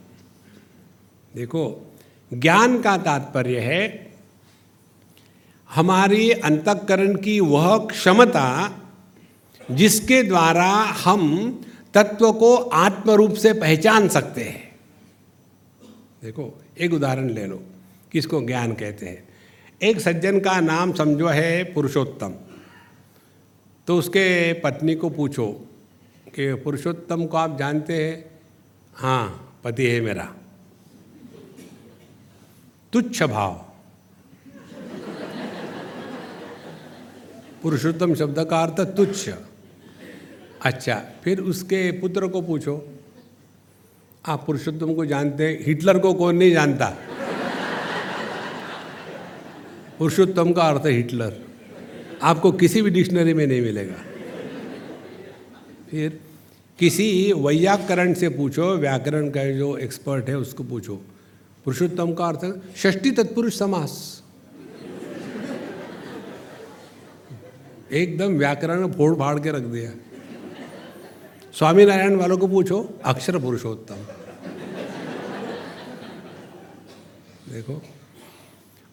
देखो, 1.35 1.95
ज्ञान 2.35 2.83
का 2.83 2.97
तात्पर्य 2.97 3.59
है, 3.59 4.13
हमारी 5.71 6.31
अंतकरण 6.31 7.17
की 7.17 7.41
वह 7.41 7.79
क्षमता 7.79 8.79
जिसके 9.71 10.23
द्वारा 10.23 10.71
हम 11.05 11.51
तत्व 11.95 12.33
को 12.33 12.57
आत्म 12.57 13.11
रूप 13.11 13.35
से 13.35 13.53
पहचान 13.53 14.09
सकते 14.09 14.43
हैं। 14.43 14.66
देखो, 16.23 16.61
एक 16.79 16.93
उदाहरण 16.93 17.31
ले 17.31 17.47
लो, 17.47 17.63
किसको 18.13 18.47
ज्ञान 18.47 18.73
कहते 18.73 19.07
हैं? 19.07 19.29
एक 19.83 20.01
सज्जन 20.01 20.41
का 20.41 20.61
नाम 20.61 20.93
समझो 20.93 21.27
है 21.27 21.65
पुरुषोत्तम। 21.65 22.35
तो 23.87 23.99
उसके 23.99 24.53
पत्नी 24.53 24.95
को 24.95 25.11
पूछो 25.11 25.67
कि 26.29 26.55
पुरुषोत्तम 26.55 27.27
को 27.27 27.37
आप 27.37 27.59
जानते 27.59 28.05
हैं? 28.05 28.41
हाँ 28.95 29.59
पति 29.65 29.87
है 29.87 30.01
मेरा। 30.01 30.35
तुच्छ 32.93 33.23
भाव। 33.23 33.65
पुरुषोत्तम 37.63 38.15
शब्द 38.15 38.45
का 38.51 38.63
अर्थ 38.63 38.81
तुच्छ। 38.81 39.31
अच्छा 40.63 40.95
फिर 41.25 41.41
उसके 41.41 41.93
पुत्र 41.93 42.29
को 42.29 42.43
पूछो 42.43 42.96
आप 44.29 44.47
पुरुषोत्तम 44.47 44.95
को 44.95 45.07
जानते 45.07 45.47
हैं, 45.47 45.65
हिटलर 45.67 45.99
को 45.99 46.15
कौन 46.15 46.37
नहीं 46.37 46.53
जानता? 46.53 46.87
पुरुषोत्तम 49.99 50.53
का 50.53 50.63
अर्थ 50.63 50.87
है 50.87 50.93
हिटलर। 50.93 51.37
आपको 52.23 52.53
किसी 52.53 52.83
भी 52.83 52.91
डिक्शनरी 52.91 53.35
में 53.35 53.47
नहीं 53.47 53.63
मिलेगा। 53.63 53.95
फिर 55.91 56.21
किसी 56.79 57.33
वैयाकरण 57.33 58.15
से 58.15 58.29
पूछो, 58.29 58.77
व्याकरण 58.77 59.31
का 59.31 59.51
जो 59.51 59.77
एक्सपर्ट 59.77 60.29
है, 60.29 60.39
उसको 60.39 60.65
पूछो। 60.65 60.97
पुरुषोत्तम 61.65 62.15
का 62.15 62.27
अर्थ 62.27 62.77
षष्टी 62.77 63.11
तत्पुरुष 63.11 63.59
समास। 63.59 64.23
एकदम 67.93 68.33
व्याकरण 68.33 68.93
फोड़ 68.93 69.15
फाड़ 69.15 69.41
के 69.41 69.51
रख 69.51 69.63
दिया। 69.63 69.91
स्वामीनारायण 71.59 72.17
वालों 72.17 72.39
को 72.39 72.47
पूछो, 72.47 72.99
अक्षर 73.05 73.39
पुरुषोत्तम। 73.39 74.16
देखो। 77.57 77.83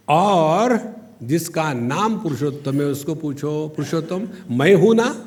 और 0.10 0.96
जिसका 1.24 1.74
नाम 1.74 2.20
पुरुषोत्तम 2.20 2.76
है, 2.76 2.86
उसको 2.86 3.16
पूछो, 3.16 3.74
पुरुषोत्तम, 3.76 4.28
मैं 4.52 4.76
हूँ 4.76 4.96
ना? 4.96 5.26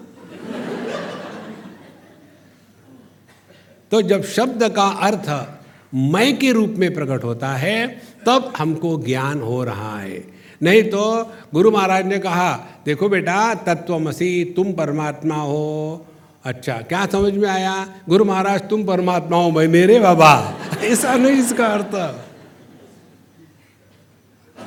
तो 3.90 4.02
जब 4.02 4.24
शब्द 4.24 4.68
का 4.68 4.82
अर्थ 4.82 5.46
मैं 5.94 6.38
के 6.38 6.52
रूप 6.52 6.74
में 6.78 6.94
प्रकट 6.94 7.24
होता 7.24 7.48
है, 7.48 8.02
तब 8.26 8.52
हमको 8.58 9.02
ज्ञान 9.02 9.40
हो 9.40 9.64
रहा 9.64 10.00
है। 10.00 10.24
नहीं 10.62 10.82
तो 10.82 11.32
गुरु 11.54 11.70
महाराज 11.70 12.06
ने 12.06 12.18
कहा, 12.18 12.66
देखो 12.84 13.08
बेटा, 13.08 13.54
तत्वमसी 13.54 14.44
तुम 14.56 14.72
परमात्मा 14.72 15.36
हो। 15.36 16.06
अच्छा 16.44 16.72
क्या 16.72 17.06
समझ 17.06 17.32
में 17.32 17.48
आया? 17.48 17.88
गुरु 18.08 18.24
महाराज, 18.24 18.60
तुम 18.60 18.84
परमात्मा 18.84 19.36
हो 19.36 19.52
भाई 19.52 19.66
मेरे 19.66 20.00
बाबा। 20.00 20.54
ऐसा 20.82 21.14
नहीं 21.14 21.32
इसका 21.32 21.66
अर्थ। 21.66 22.25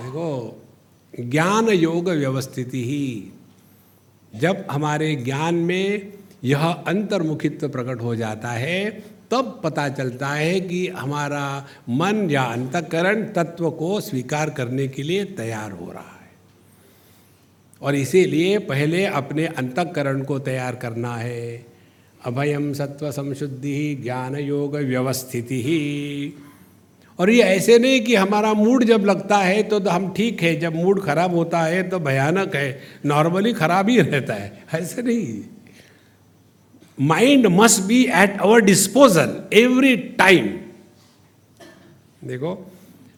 देखो 0.09 0.61
ज्ञान 1.19 1.69
योग 1.69 2.09
व्यवस्थिति 2.09 2.83
ही 2.85 3.31
जब 4.35 4.67
हमारे 4.71 5.15
ज्ञान 5.15 5.55
में 5.55 6.13
यह 6.43 6.65
अंतर्मुखित्व 6.65 7.69
प्रकट 7.69 8.01
हो 8.01 8.15
जाता 8.15 8.49
है, 8.49 9.03
तब 9.31 9.61
पता 9.63 9.89
चलता 9.89 10.27
है 10.27 10.61
कि 10.61 10.87
हमारा 10.87 11.67
मन 11.89 12.29
या 12.31 12.43
अंतकरण 12.43 13.23
तत्व 13.23 13.71
को 13.71 14.01
स्वीकार 14.01 14.49
करने 14.49 14.87
के 14.87 15.03
लिए 15.03 15.25
तैयार 15.25 15.71
हो 15.71 15.91
रहा 15.91 16.19
है। 16.21 16.31
और 17.81 17.95
इसीलिए 17.95 18.57
पहले 18.57 19.05
अपने 19.05 19.45
अंतकरण 19.45 20.23
को 20.23 20.39
तैयार 20.39 20.75
करना 20.75 21.15
है। 21.15 21.65
अभयम 22.25 22.73
सत्व 22.73 23.11
संशुद्धि 23.11 23.95
ज्ञान 23.95 24.35
योग 24.35 24.75
व्यवस्थिति 24.75 25.63
ही 25.63 26.33
और 27.19 27.29
ये 27.29 27.43
ऐसे 27.43 27.77
नहीं 27.79 28.01
कि 28.01 28.15
हमारा 28.15 28.53
मूड 28.53 28.83
जब 28.83 29.05
लगता 29.05 29.37
है 29.37 29.63
तो, 29.63 29.79
तो 29.79 29.89
हम 29.89 30.13
ठीक 30.13 30.41
है 30.41 30.55
जब 30.59 30.75
मूड 30.75 31.01
खराब 31.03 31.33
होता 31.35 31.61
है 31.61 31.89
तो 31.89 31.99
भयानक 31.99 32.55
है 32.55 32.81
नॉर्मली 33.05 33.53
खराब 33.53 33.89
ही 33.89 33.99
रहता 34.01 34.33
है। 34.33 34.63
ऐसे 34.73 35.01
नहीं। 35.01 35.41
Mind 36.97 37.47
must 37.47 37.81
be 37.81 38.03
at 38.03 38.39
our 38.41 38.61
disposal 38.61 39.35
every 39.53 39.95
time. 39.95 40.47
देखो 42.23 42.71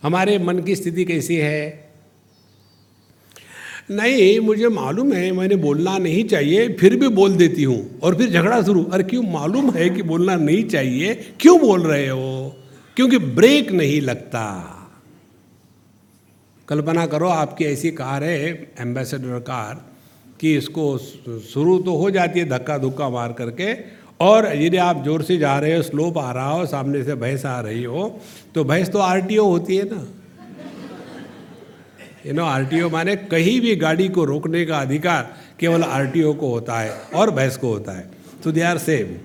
हमारे 0.04 0.38
मन 0.40 0.60
की 0.60 0.76
स्थिति 0.76 1.06
कैसी 1.06 1.36
है? 1.36 1.90
नहीं 3.92 4.40
मुझे 4.40 4.68
मालूम 4.68 5.14
है 5.14 5.32
मैंने 5.32 5.56
बोलना 5.56 5.98
नहीं 5.98 6.24
चाहिए 6.24 6.68
फिर 6.74 6.96
भी 6.96 7.08
बोल 7.08 7.36
देती 7.36 7.64
हूँ 7.64 8.00
और 8.00 8.16
फिर 8.16 8.30
झगड़ा 8.30 8.62
शुरू। 8.64 8.84
अरे 8.84 9.04
क्यों 9.04 9.24
मालूम 9.24 9.72
है 9.72 9.90
कि 9.90 10.02
बोलना 10.02 10.36
नहीं 10.36 10.64
चाहिए? 10.64 11.14
क्यों 11.40 11.60
बोल 11.60 11.82
रहे 11.82 12.08
हो? 12.08 12.58
क्योंकि 12.98 13.18
ब्रेक 13.18 13.72
नहीं 13.74 14.02
लगता। 14.02 14.44
कल्पना 16.68 17.06
करो, 17.06 17.28
आपकी 17.30 17.66
ऐसी 17.66 17.92
कार 17.94 18.24
है, 18.24 18.74
एम्बेसडर 18.80 19.40
कार, 19.42 19.82
कि 20.40 20.56
इसको 20.58 20.98
शुरू 21.44 21.78
तो 21.80 21.96
हो 21.96 22.10
जाती 22.12 22.40
है 22.40 22.46
धक्का 22.50 22.78
धुक्का 22.78 23.10
मार 23.10 23.34
करके, 23.34 23.74
और 24.20 24.46
यदि 24.56 24.78
आप 24.80 25.04
ज़ोर 25.04 25.22
से 25.24 25.38
जा 25.38 25.58
रहे 25.60 25.76
हो, 25.76 25.82
स्लोप 25.84 26.18
आ 26.18 26.32
रहा 26.32 26.50
हो, 26.50 26.66
सामने 26.68 27.04
से 27.04 27.16
भैंस 27.16 27.46
आ 27.46 27.60
रही 27.62 27.84
हो 27.84 28.20
तो 28.56 28.64
भैंस 28.64 28.90
तो 28.90 29.00
आरटीओ 29.00 29.46
होती 29.46 29.78
है 29.78 29.84
ना। 29.92 30.06
यू 32.26 32.34
नो 32.34 32.44
आरटीओ 32.46 32.90
माने 32.90 33.16
कहीं 33.16 33.60
भी 33.62 33.76
गाड़ी 33.78 34.08
को 34.10 34.26
रोकने 34.26 34.66
का 34.66 34.80
अधिकार 34.80 35.36
केवल 35.60 35.84
आरटीओ 35.84 36.34
को 36.34 36.50
होता 36.50 36.80
है 36.80 36.92
और 37.14 37.32
भैंस 37.32 37.58
को 37.58 37.68
होता 37.68 37.92
है। 37.92 38.10
तो 38.44 38.52
दे 38.52 38.62
आर 38.64 38.78
सेम 38.80 39.16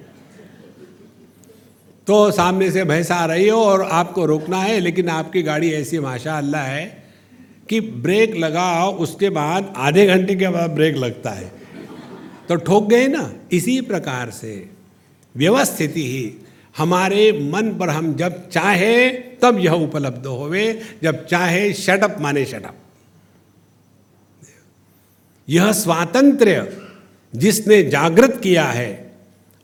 तो 2.07 2.31
सामने 2.31 2.71
से 2.71 2.85
भैंस 2.85 3.11
आ 3.11 3.25
रही 3.27 3.49
हो 3.49 3.61
और 3.61 3.83
आपको 3.83 4.27
रोकना 4.27 4.59
है, 4.59 4.81
लेकिन 4.81 5.09
आपकी 5.09 5.43
गाड़ी 5.43 5.73
ऐसी 5.73 5.99
माशा 5.99 6.39
अल्लाह 6.39 6.63
है 6.63 7.05
कि 7.69 7.81
ब्रेक 7.81 8.35
लगाओ, 8.37 8.93
उसके 8.95 9.31
बाद 9.31 9.73
आधे 9.77 10.07
घंटे 10.07 10.35
के 10.35 10.49
बाद 10.49 10.71
ब्रेक 10.71 10.97
लगता 10.97 11.31
है। 11.31 11.53
तो 12.49 12.57
ठोक 12.57 12.89
गए 12.89 13.07
ना? 13.07 13.33
इसी 13.53 13.81
प्रकार 13.81 14.31
से 14.31 14.71
व्यवस्थिति 15.37 16.07
ही 16.07 16.33
हमारे 16.77 17.51
मन 17.53 17.71
पर 17.79 17.91
हम 17.91 18.15
जब 18.15 18.49
चाहे, 18.49 19.09
तब 19.09 19.59
यह 19.61 19.73
उपलब्ध 19.73 20.27
होवे। 20.27 20.83
जब 21.03 21.27
चाहे 21.27 21.73
शटअप 21.73 22.17
माने 22.21 22.45
शटअप 22.45 22.75
यह 25.49 25.73
स्वातंत्र्य 25.73 26.79
जिसने 27.35 27.83
जागृत 27.83 28.41
किया 28.43 28.65
है 28.65 29.06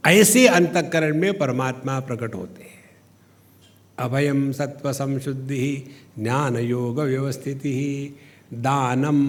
ऐसे 0.05 0.47
अंतकरण 0.49 1.17
में 1.17 1.33
परमात्मा 1.39 1.99
प्रकट 2.01 2.35
होते 2.35 2.63
हैं। 2.63 2.81
अभयम 3.99 4.51
सत्व 4.53 4.93
संशुद्धि 4.93 5.67
ज्ञान 6.19 6.57
योग 6.57 7.01
व्यवस्थिति 7.01 7.73
दानम 8.55 9.21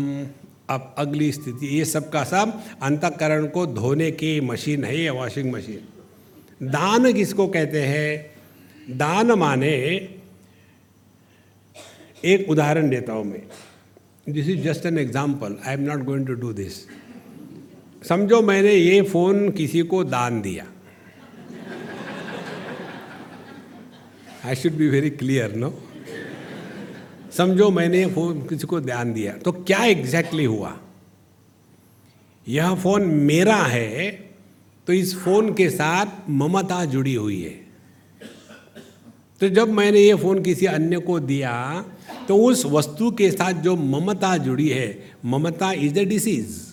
अब 0.70 0.94
अगली 0.98 1.32
स्थिति 1.32 1.68
ये 1.68 1.86
सब 1.86 2.10
का 2.10 2.24
सब 2.24 2.60
अंतकरण 2.82 3.46
को 3.48 3.66
धोने 3.66 4.10
की 4.12 4.40
मशीन 4.42 4.84
है, 4.84 4.98
ये 4.98 5.10
वॉशिंग 5.10 5.52
मशीन 5.54 6.68
दान 6.68 7.12
किसको 7.14 7.48
कहते 7.48 7.82
हैं? 7.82 8.96
दान 8.98 9.32
माने 9.32 9.72
एक 12.24 12.50
उदाहरण 12.50 12.90
देता 12.90 13.14
हूँ 13.14 13.26
मैं। 13.26 13.42
This 14.30 14.48
is 14.48 14.62
just 14.62 14.86
an 14.86 14.98
example 14.98 15.58
I 15.68 15.74
am 15.74 15.82
not 15.82 16.04
going 16.06 16.28
to 16.28 16.34
do 16.36 16.54
this 16.54 16.86
समझो 18.04 18.42
मैंने 18.42 18.74
ये 18.74 19.02
फ़ोन 19.02 19.50
किसी 19.52 19.82
को 19.82 20.04
दान 20.04 20.42
दिया। 20.42 20.66
I 24.46 24.56
should 24.56 24.72
be 24.72 24.88
very 24.90 25.10
clear 25.10 25.56
no 25.56 25.74
समझो 27.38 27.70
मैंने 27.72 28.06
फ़ोन 28.06 28.42
किसी 28.48 28.68
को 28.68 28.80
ध्यान 28.82 29.14
दिया। 29.14 29.34
तो 29.34 29.52
क्या 29.52 29.84
एग्जैक्टली 29.86 30.44
exactly 30.44 30.60
हुआ? 30.60 30.80
यह 32.48 32.76
फ़ोन 32.76 33.06
मेरा 33.30 33.56
है 33.56 34.12
तो 34.88 34.94
इस 34.94 35.16
फ़ोन 35.20 35.54
के 35.54 35.70
साथ 35.70 36.30
ममता 36.30 36.84
जुड़ी 36.86 37.14
हुई 37.14 37.42
है। 37.42 37.62
तो 39.42 39.50
जब 39.50 39.70
मैंने 39.70 40.00
ये 40.00 40.16
फ़ोन 40.16 40.42
किसी 40.44 40.66
अन्य 40.66 41.00
को 41.00 41.20
दिया 41.22 41.54
तो 42.28 42.38
उस 42.38 42.66
वस्तु 42.66 43.12
के 43.12 43.32
साथ 43.32 43.54
जो 43.54 43.76
ममता 43.76 44.36
जुड़ी 44.38 44.70
है, 44.70 45.16
ममता 45.26 45.72
इज़ 45.72 46.00
अ 46.00 46.04
डिसीज़ 46.04 46.73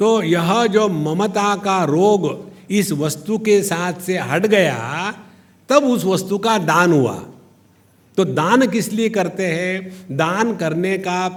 तो 0.00 0.22
यह 0.22 0.66
जो 0.66 0.88
ममता 0.88 1.56
का 1.56 1.84
रोग 1.84 2.50
इस 2.70 2.92
वस्तु 2.92 3.38
के 3.38 3.62
साथ 3.62 3.92
से 3.92 4.18
हट 4.18 4.46
गया, 4.46 5.14
तब 5.68 5.84
उस 5.84 6.04
वस्तु 6.04 6.38
का 6.38 6.58
दान 6.58 6.92
हुआ। 6.92 7.24
तो 8.16 8.24
दान 8.24 8.66
किस 8.66 8.92
लिए 8.92 9.08
करते 9.08 9.46
हैं? 9.46 9.92
दान 10.16 10.56
करने 10.56 10.98
का 10.98 11.28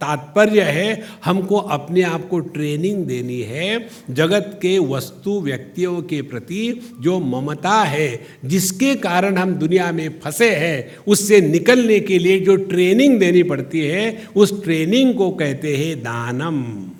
तात्पर्य 0.00 0.60
है, 0.60 1.02
हमको 1.24 1.56
अपने 1.56 2.02
आप 2.02 2.28
को 2.28 2.38
ट्रेनिंग 2.38 3.04
देनी 3.04 3.40
है 3.40 3.88
जगत 4.10 4.58
के 4.62 4.78
वस्तु 4.78 5.40
व्यक्तियों 5.40 6.02
के 6.02 6.22
प्रति 6.22 6.90
जो 7.00 7.18
ममता 7.18 7.82
है, 7.82 8.20
जिसके 8.44 8.94
कारण 8.94 9.38
हम 9.38 9.54
दुनिया 9.54 9.92
में 9.92 10.20
फंसे 10.24 10.50
हैं, 10.50 10.96
उससे 11.06 11.40
निकलने 11.40 12.00
के 12.00 12.18
लिए 12.18 12.40
जो 12.40 12.56
ट्रेनिंग 12.56 13.20
देनी 13.20 13.42
पड़ती 13.42 13.80
है, 13.80 14.26
उस 14.36 14.64
ट्रेनिंग 14.64 15.14
को 15.14 15.30
कहते 15.30 15.76
हैं 15.76 16.00
दानम। 16.00 16.91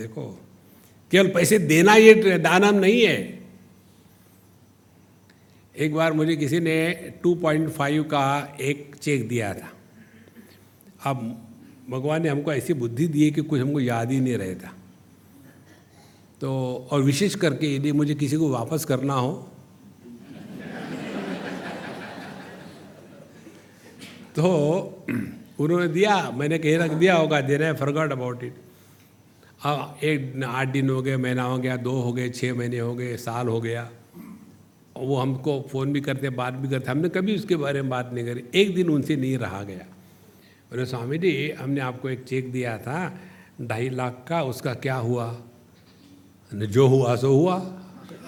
देखो, 0.00 0.24
केवल 1.12 1.28
पैसे 1.30 1.58
देना 1.60 1.94
ये 1.94 2.38
दानम 2.38 2.74
नहीं 2.76 3.02
है। 3.02 3.18
एक 5.74 5.94
बार 5.94 6.12
मुझे 6.12 6.36
किसी 6.36 6.60
ने 6.60 6.76
2.5 7.22 8.02
का 8.04 8.56
एक 8.60 8.96
चेक 8.96 9.28
दिया 9.28 9.52
था। 9.54 9.70
अब 11.04 11.16
भगवान 11.90 12.22
ने 12.22 12.28
हमको 12.28 12.52
ऐसी 12.52 12.74
बुद्धि 12.74 13.06
दी 13.08 13.30
कि 13.30 13.42
कुछ 13.42 13.60
हमको 13.60 13.80
याद 13.80 14.10
ही 14.12 14.20
नहीं 14.20 14.36
रहता। 14.36 14.72
तो 16.40 16.50
और 16.90 17.00
विशेष 17.02 17.34
करके 17.34 17.74
यदि 17.76 17.92
मुझे 17.92 18.14
किसी 18.14 18.36
को 18.36 18.48
वापस 18.50 18.84
करना 18.84 19.14
हो 19.14 19.32
तो 24.34 24.44
उन्होंने 25.60 25.88
दिया, 25.88 26.30
मैंने 26.30 26.58
कहीं 26.58 26.76
रख 26.78 26.90
दिया 26.92 27.14
होगा 27.16 27.40
देना 27.40 27.66
है 27.66 27.74
फॉरगॉट 27.76 28.12
अबाउट 28.12 28.44
इट 28.44 28.54
हाँ 29.60 29.98
एक 30.02 30.42
आठ 30.44 30.68
दिन 30.68 30.90
हो 30.90 31.02
गए, 31.02 31.16
महीना 31.16 31.42
हो 31.42 31.58
गया, 31.58 31.76
दो 31.76 31.92
हो 31.92 32.12
गए 32.12 32.28
छः 32.28 32.54
महीने 32.54 32.78
हो 32.78 32.94
गए, 32.94 33.16
साल 33.16 33.48
हो 33.48 33.60
गया। 33.60 33.90
वो 34.96 35.16
हमको 35.16 35.60
फ़ोन 35.72 35.92
भी 35.92 36.00
करते, 36.00 36.30
बात 36.30 36.54
भी 36.54 36.68
करते, 36.68 36.90
हमने 36.90 37.08
कभी 37.08 37.34
उसके 37.34 37.56
बारे 37.56 37.82
में 37.82 37.90
बात 37.90 38.10
नहीं 38.12 38.24
करी। 38.24 38.44
एक 38.54 38.74
दिन 38.74 38.90
उनसे 38.90 39.16
नहीं 39.16 39.38
रहा 39.38 39.62
गया। 39.62 39.86
बोले, 40.72 40.86
स्वामी 40.86 41.18
जी, 41.18 41.50
हमने 41.50 41.80
आपको 41.80 42.08
एक 42.08 42.24
चेक 42.24 42.52
दिया 42.52 42.78
था, 42.78 43.20
ढाई 43.62 43.88
लाख 43.88 44.24
का, 44.28 44.42
उसका 44.42 44.74
क्या 44.74 44.96
हुआ? 44.96 45.36
जो 46.54 46.86
हुआ, 46.86 47.16
सो 47.16 47.34
हुआ। 47.36 47.54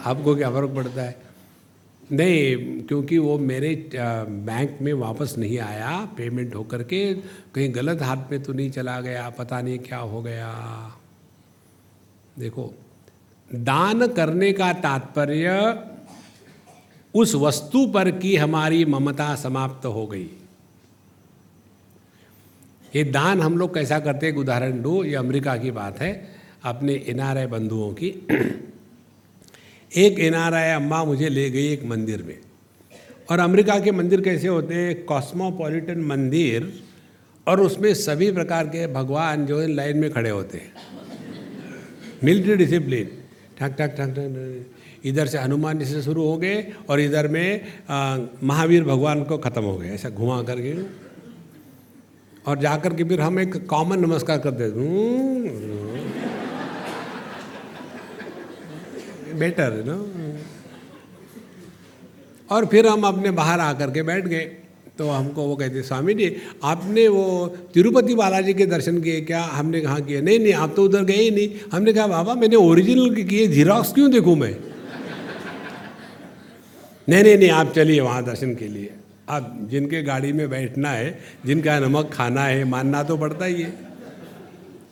आपको 0.05 0.37
क्या 0.37 0.51
फ़र्क 0.51 0.71
पड़ता 0.71 1.03
है? 1.03 1.23
नहीं, 2.13 2.83
क्योंकि 2.83 3.19
वो 3.19 3.39
मेरे 3.39 3.91
बैंक 3.95 4.79
में 4.83 4.93
वापस 4.93 5.35
नहीं 5.39 5.59
आया, 5.59 6.09
पेमेंट 6.17 6.55
होकर 6.55 6.83
के 6.83 7.15
कहीं 7.55 7.75
गलत 7.75 8.03
हाथ 8.03 8.31
में 8.31 8.43
तो 8.43 8.53
नहीं 8.53 8.71
चला 8.71 9.01
गया, 9.01 9.31
पता 9.31 9.61
नहीं 9.61 9.79
क्या 9.79 9.99
हो 9.99 10.23
गया। 10.23 10.51
देखो, 12.39 12.75
दान 13.55 14.07
करने 14.07 14.53
का 14.53 14.73
तात्पर्य 14.73 15.79
उस 17.15 17.35
वस्तु 17.35 17.87
पर 17.87 18.11
की 18.11 18.37
हमारी 18.37 18.85
ममता 18.85 19.35
समाप्त 19.35 19.87
हो 19.87 20.07
गई। 20.07 20.31
ये 22.97 23.05
दान 23.05 23.43
हम 23.43 23.59
लोग 23.59 23.75
कैसा 23.75 23.99
करते 23.99 24.27
हैं? 24.27 24.35
उदाहरण 24.35 24.83
दो, 24.83 25.05
ये 25.05 25.15
अमेरिका 25.15 25.57
की 25.57 25.71
बात 25.71 26.01
है, 26.01 26.29
अपने 26.65 26.93
एन 26.95 27.47
बंधुओं 27.47 27.93
की। 27.93 28.27
एक 29.97 30.19
एन 30.19 30.35
आर 30.35 30.53
अम्मा 30.53 31.05
मुझे 31.05 31.29
ले 31.29 31.51
गई 31.51 31.73
एक 31.73 31.85
मंदिर 31.85 32.23
में। 32.23 32.39
और 33.31 33.39
अमेरिका 33.39 33.81
के 33.81 33.91
मंदिर 33.91 34.21
कैसे 34.21 34.49
होते 34.49 34.75
हैं? 34.75 35.05
कॉस्मोपॉलिटन 35.05 36.01
मंदिर, 36.01 36.83
और 37.49 37.61
उसमें 37.61 37.95
सभी 37.95 38.33
प्रकार 38.33 38.67
के 38.67 38.87
भगवान 38.87 39.47
जो 39.47 39.61
है 39.61 39.73
लाइन 39.73 39.97
में 39.99 40.13
खड़े 40.13 40.31
होते 40.31 40.59
हैं। 40.59 40.73
मिलिट्री 42.25 42.55
डिसिप्लिन 42.57 43.07
ठक 43.59 43.77
ठक 43.79 43.95
ठक 43.99 44.11
ठक 44.17 44.65
इधर 45.05 45.27
से 45.27 45.39
हनुमान 45.39 45.79
जी 45.79 45.85
से 45.85 46.03
शुरू 46.03 46.23
हो 46.23 46.37
गए 46.39 46.73
और 46.89 47.01
इधर 47.01 47.29
में 47.29 47.49
महावीर 48.45 48.85
भगवान 48.85 49.23
को 49.25 49.39
ख़त्म 49.39 49.63
हो 49.63 49.77
गए। 49.79 49.89
ऐसा 49.91 50.09
घुमा 50.11 50.43
करके। 50.43 50.73
और 52.47 52.59
जाकर 52.59 52.95
के 52.95 53.05
फिर 53.05 53.21
हम 53.21 53.39
एक 53.41 53.57
कॉमन 53.67 54.01
नमस्कार 54.01 54.39
करते 54.39 54.71
बेटर 59.39 59.83
नो 59.85 59.99
और 62.51 62.67
फिर 62.67 62.87
हम 62.87 63.03
अपने 63.07 63.31
बाहर 63.33 63.61
आकर 63.61 63.91
के 63.91 64.03
बैठ 64.03 64.27
गए। 64.27 64.45
तो 65.03 65.09
हमको 65.09 65.43
वो 65.43 65.57
कहते, 65.57 65.83
स्वामी 65.83 66.15
जी, 66.15 66.37
आपने 66.65 67.09
वो 67.09 67.57
तिरुपति 67.75 68.15
बालाजी 68.15 68.55
के 68.55 68.67
दर्शन 68.67 69.01
किए, 69.03 69.21
क्या 69.21 69.43
हमने 69.43 69.81
कहा 69.81 69.99
किए? 69.99 70.21
नहीं 70.21 70.39
नहीं, 70.39 70.53
आप 70.53 70.73
तो 70.77 70.85
उधर 70.85 71.05
गए 71.05 71.15
ही 71.15 71.31
नहीं। 71.31 71.49
हमने 71.73 71.93
कहा, 71.93 72.07
बाबा, 72.07 72.35
मैंने 72.35 72.57
ओरिजिनल 72.57 73.23
किए 73.23 73.47
जीरोक्स 73.47 73.93
क्यों 73.93 74.11
देखूँ 74.11 74.37
मैं? 74.37 74.55
नहीं 77.09 77.23
नहीं 77.23 77.37
नहीं, 77.39 77.51
आप 77.51 77.73
चलिए 77.73 78.01
वहाँ 78.01 78.25
दर्शन 78.25 78.55
के 78.55 78.69
लिए। 78.69 78.95
अब 79.29 79.69
जिनके 79.71 80.03
गाड़ी 80.03 80.33
में 80.33 80.51
बैठना 80.51 80.91
है, 80.91 81.19
जिनका 81.47 81.79
नमक 81.81 82.11
खाना 82.13 82.45
है, 82.45 82.65
मानना 82.65 83.03
तो 83.03 83.17
पड़ता 83.17 83.45
ही 83.45 83.63
है। 83.63 83.73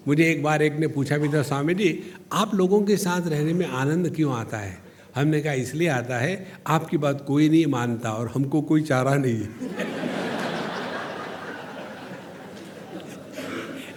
मुझे 0.08 0.30
एक 0.30 0.42
बार 0.42 0.62
एक 0.62 0.78
ने 0.78 0.86
पूछा 0.86 1.18
भी 1.18 1.28
था, 1.28 1.42
स्वामी 1.42 1.74
जी, 1.74 2.02
आप 2.32 2.54
लोगों 2.54 2.82
के 2.82 2.96
साथ 2.96 3.28
रहने 3.28 3.52
में 3.52 3.66
आनंद 3.66 4.12
क्यों 4.16 4.34
आता 4.34 4.58
है? 4.58 4.78
हमने 5.14 5.40
कहा, 5.40 5.52
इसलिए 5.52 5.88
आता 5.88 6.18
है, 6.18 6.46
आपकी 6.66 6.96
बात 6.96 7.24
कोई 7.28 7.48
नहीं 7.48 7.66
मानता 7.66 8.10
और 8.10 8.32
हमको 8.34 8.62
कोई 8.62 8.82
चारा 8.82 9.14
नहीं 9.14 9.34
है। 9.34 9.89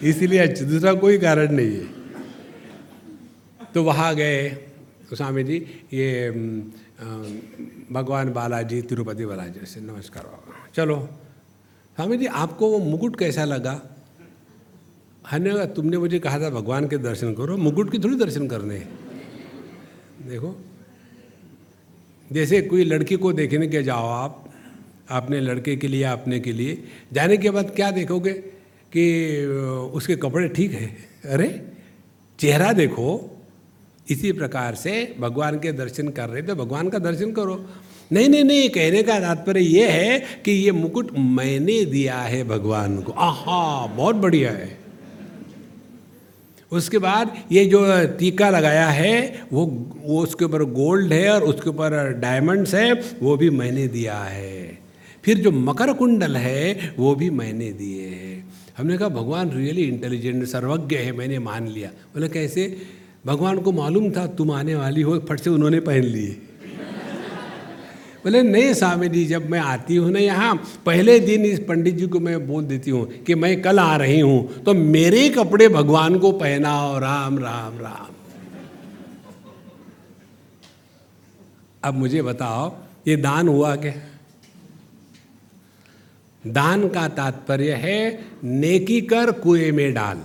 इसलिए 0.04 0.48
दूसरा 0.48 0.94
कोई 0.96 1.18
कारण 1.18 1.52
नहीं 1.54 1.72
है। 1.72 1.88
तो 3.74 3.84
वहाँ 3.84 4.14
गए 4.16 4.50
स्वामी 5.14 5.44
जी, 5.44 5.58
ये 5.94 6.30
भगवान 7.92 8.32
बालाजी, 8.34 8.82
तिरुपति 8.84 9.26
बालाजी 9.26 9.66
से 9.66 9.82
नमस्कार 9.82 10.26
चलो, 10.76 10.98
स्वामी 11.98 12.18
जी, 12.18 12.26
आपको 12.26 12.70
वो 12.70 12.80
मुकुट 12.82 13.20
कैसा 13.20 13.44
लगा? 13.46 13.82
हमने 15.26 15.66
तुमने 15.76 15.98
मुझे 15.98 16.20
कहा 16.20 16.40
था 16.40 16.50
भगवान 16.52 16.88
के 16.88 16.98
दर्शन 17.00 17.34
करो, 17.34 17.58
मुकुट 17.58 17.92
की 17.92 18.00
थोड़ी 18.00 18.16
दर्शन 18.18 18.48
करने 18.48 18.80
देखो, 20.28 20.56
जैसे 22.30 22.62
कोई 22.64 22.84
लड़की 22.84 23.16
को 23.16 23.34
देखने 23.34 23.68
के 23.68 23.84
जाओ 23.84 24.08
आप 24.08 24.44
अपने 25.10 25.40
लड़के 25.42 25.76
के 25.76 25.88
लिए 25.88 26.04
अपने 26.06 26.40
के 26.40 26.52
लिए, 26.52 26.84
जाने 27.14 27.38
के 27.38 27.50
बाद 27.50 27.72
क्या 27.76 27.92
देखोगे? 27.92 28.34
कि 28.98 29.46
उसके 29.94 30.16
कपड़े 30.16 30.48
ठीक 30.48 30.72
है। 30.72 30.96
अरे, 31.26 31.62
चेहरा 32.40 32.72
देखो, 32.74 33.38
इसी 34.10 34.32
प्रकार 34.32 34.76
से 34.76 35.16
भगवान 35.20 35.60
के 35.60 35.72
दर्शन 35.72 36.08
कर 36.08 36.30
रहे 36.30 36.42
तो 36.42 36.56
भगवान 36.56 36.90
का 36.90 37.00
दर्शन 37.00 37.32
करो। 37.32 37.66
नहीं 38.12 38.30
नहीं 38.30 38.44
नहीं, 38.44 38.70
कहने 38.70 39.04
का 39.04 39.20
तात्पर्य 39.20 39.62
ये 39.62 39.88
है 39.90 40.20
कि 40.46 40.52
ये 40.52 40.72
मुकुट 40.72 41.12
मैंने 41.18 41.86
दिया 41.86 42.20
है 42.22 42.44
भगवान 42.44 43.02
को। 43.02 43.12
आहा, 43.12 43.88
बहुत 43.88 44.16
बढ़िया 44.16 44.52
है। 44.52 44.78
उसके 46.72 46.98
बाद 46.98 47.34
ये 47.52 47.66
जो 47.66 47.82
टीका 48.20 48.50
लगाया 48.50 48.88
है, 48.88 49.44
वो 49.54 49.66
वो 50.06 50.22
उसके 50.24 50.46
ऊपर 50.46 50.64
गोल्ड 50.64 51.14
है 51.14 51.30
और 51.30 51.44
उसके 51.44 51.70
ऊपर 51.70 52.14
डायमंड्स 52.14 52.74
है, 52.76 52.94
वो 53.22 53.36
भी 53.38 53.50
मैंने 53.50 53.88
दिया 53.88 54.18
है। 54.18 54.80
फिर 55.24 55.38
जो 55.38 55.52
मकर 55.52 55.94
कुंडल 55.94 56.36
है, 56.38 56.94
वो 57.00 57.16
भी 57.16 57.30
मैंने 57.30 57.72
दिए 57.72 58.08
हैं। 58.08 58.33
हमने 58.78 58.98
कहा, 58.98 59.10
भगवान 59.10 59.52
रियली 59.52 59.84
इंटेलिजेंट 59.84 60.46
सर्वज्ञ 60.46 60.96
है, 60.96 61.12
मैंने 61.12 61.40
मान 61.40 61.68
लिया। 61.68 61.90
बोले, 62.14 62.28
कैसे? 62.30 62.66
भगवान 63.26 63.60
को 63.60 63.72
मालूम 63.72 64.10
था 64.12 64.26
तुम 64.34 64.52
आने 64.52 64.76
वाली 64.76 65.02
हो, 65.02 65.20
फट 65.20 65.40
से 65.40 65.50
उन्होंने 65.50 65.80
पहन 65.80 66.04
लिए। 66.06 66.32
बोले, 68.24 68.42
नहीं 68.42 68.74
स्वामी 68.74 69.08
जी, 69.10 69.26
जब 69.26 69.50
मैं 69.50 69.60
आती 69.60 69.96
हूँ 69.96 70.12
ना 70.12 70.20
यहाँ, 70.20 70.56
पहले 70.86 71.20
दिन 71.20 71.46
इस 71.46 71.60
पंडित 71.60 71.96
जी 71.96 72.08
को 72.08 72.20
मैं 72.20 72.46
बोल 72.48 72.64
देती 72.66 72.92
हूँ 72.92 73.06
कि 73.24 73.36
मैं 73.36 73.62
कल 73.62 73.80
आ 73.80 73.96
रही 73.96 74.20
हूँ 74.20 74.64
तो 74.64 74.74
मेरे 74.74 75.28
कपड़े 75.30 75.68
भगवान 75.70 76.18
को 76.20 76.32
पहनाओ, 76.32 76.98
राम 77.00 77.38
राम 77.40 77.78
राम। 77.80 78.12
अब 81.84 81.94
मुझे 81.94 82.22
बताओ, 82.22 82.72
ये 83.08 83.16
दान 83.18 83.48
हुआ 83.48 83.76
क्या? 83.76 83.94
दान 86.44 86.88
का 86.90 87.08
तात्पर्य 87.10 87.74
है, 87.74 88.20
नेकी 88.44 89.02
कर 89.04 89.32
कुएँ 89.34 89.72
में 89.72 89.94
डाल। 89.94 90.22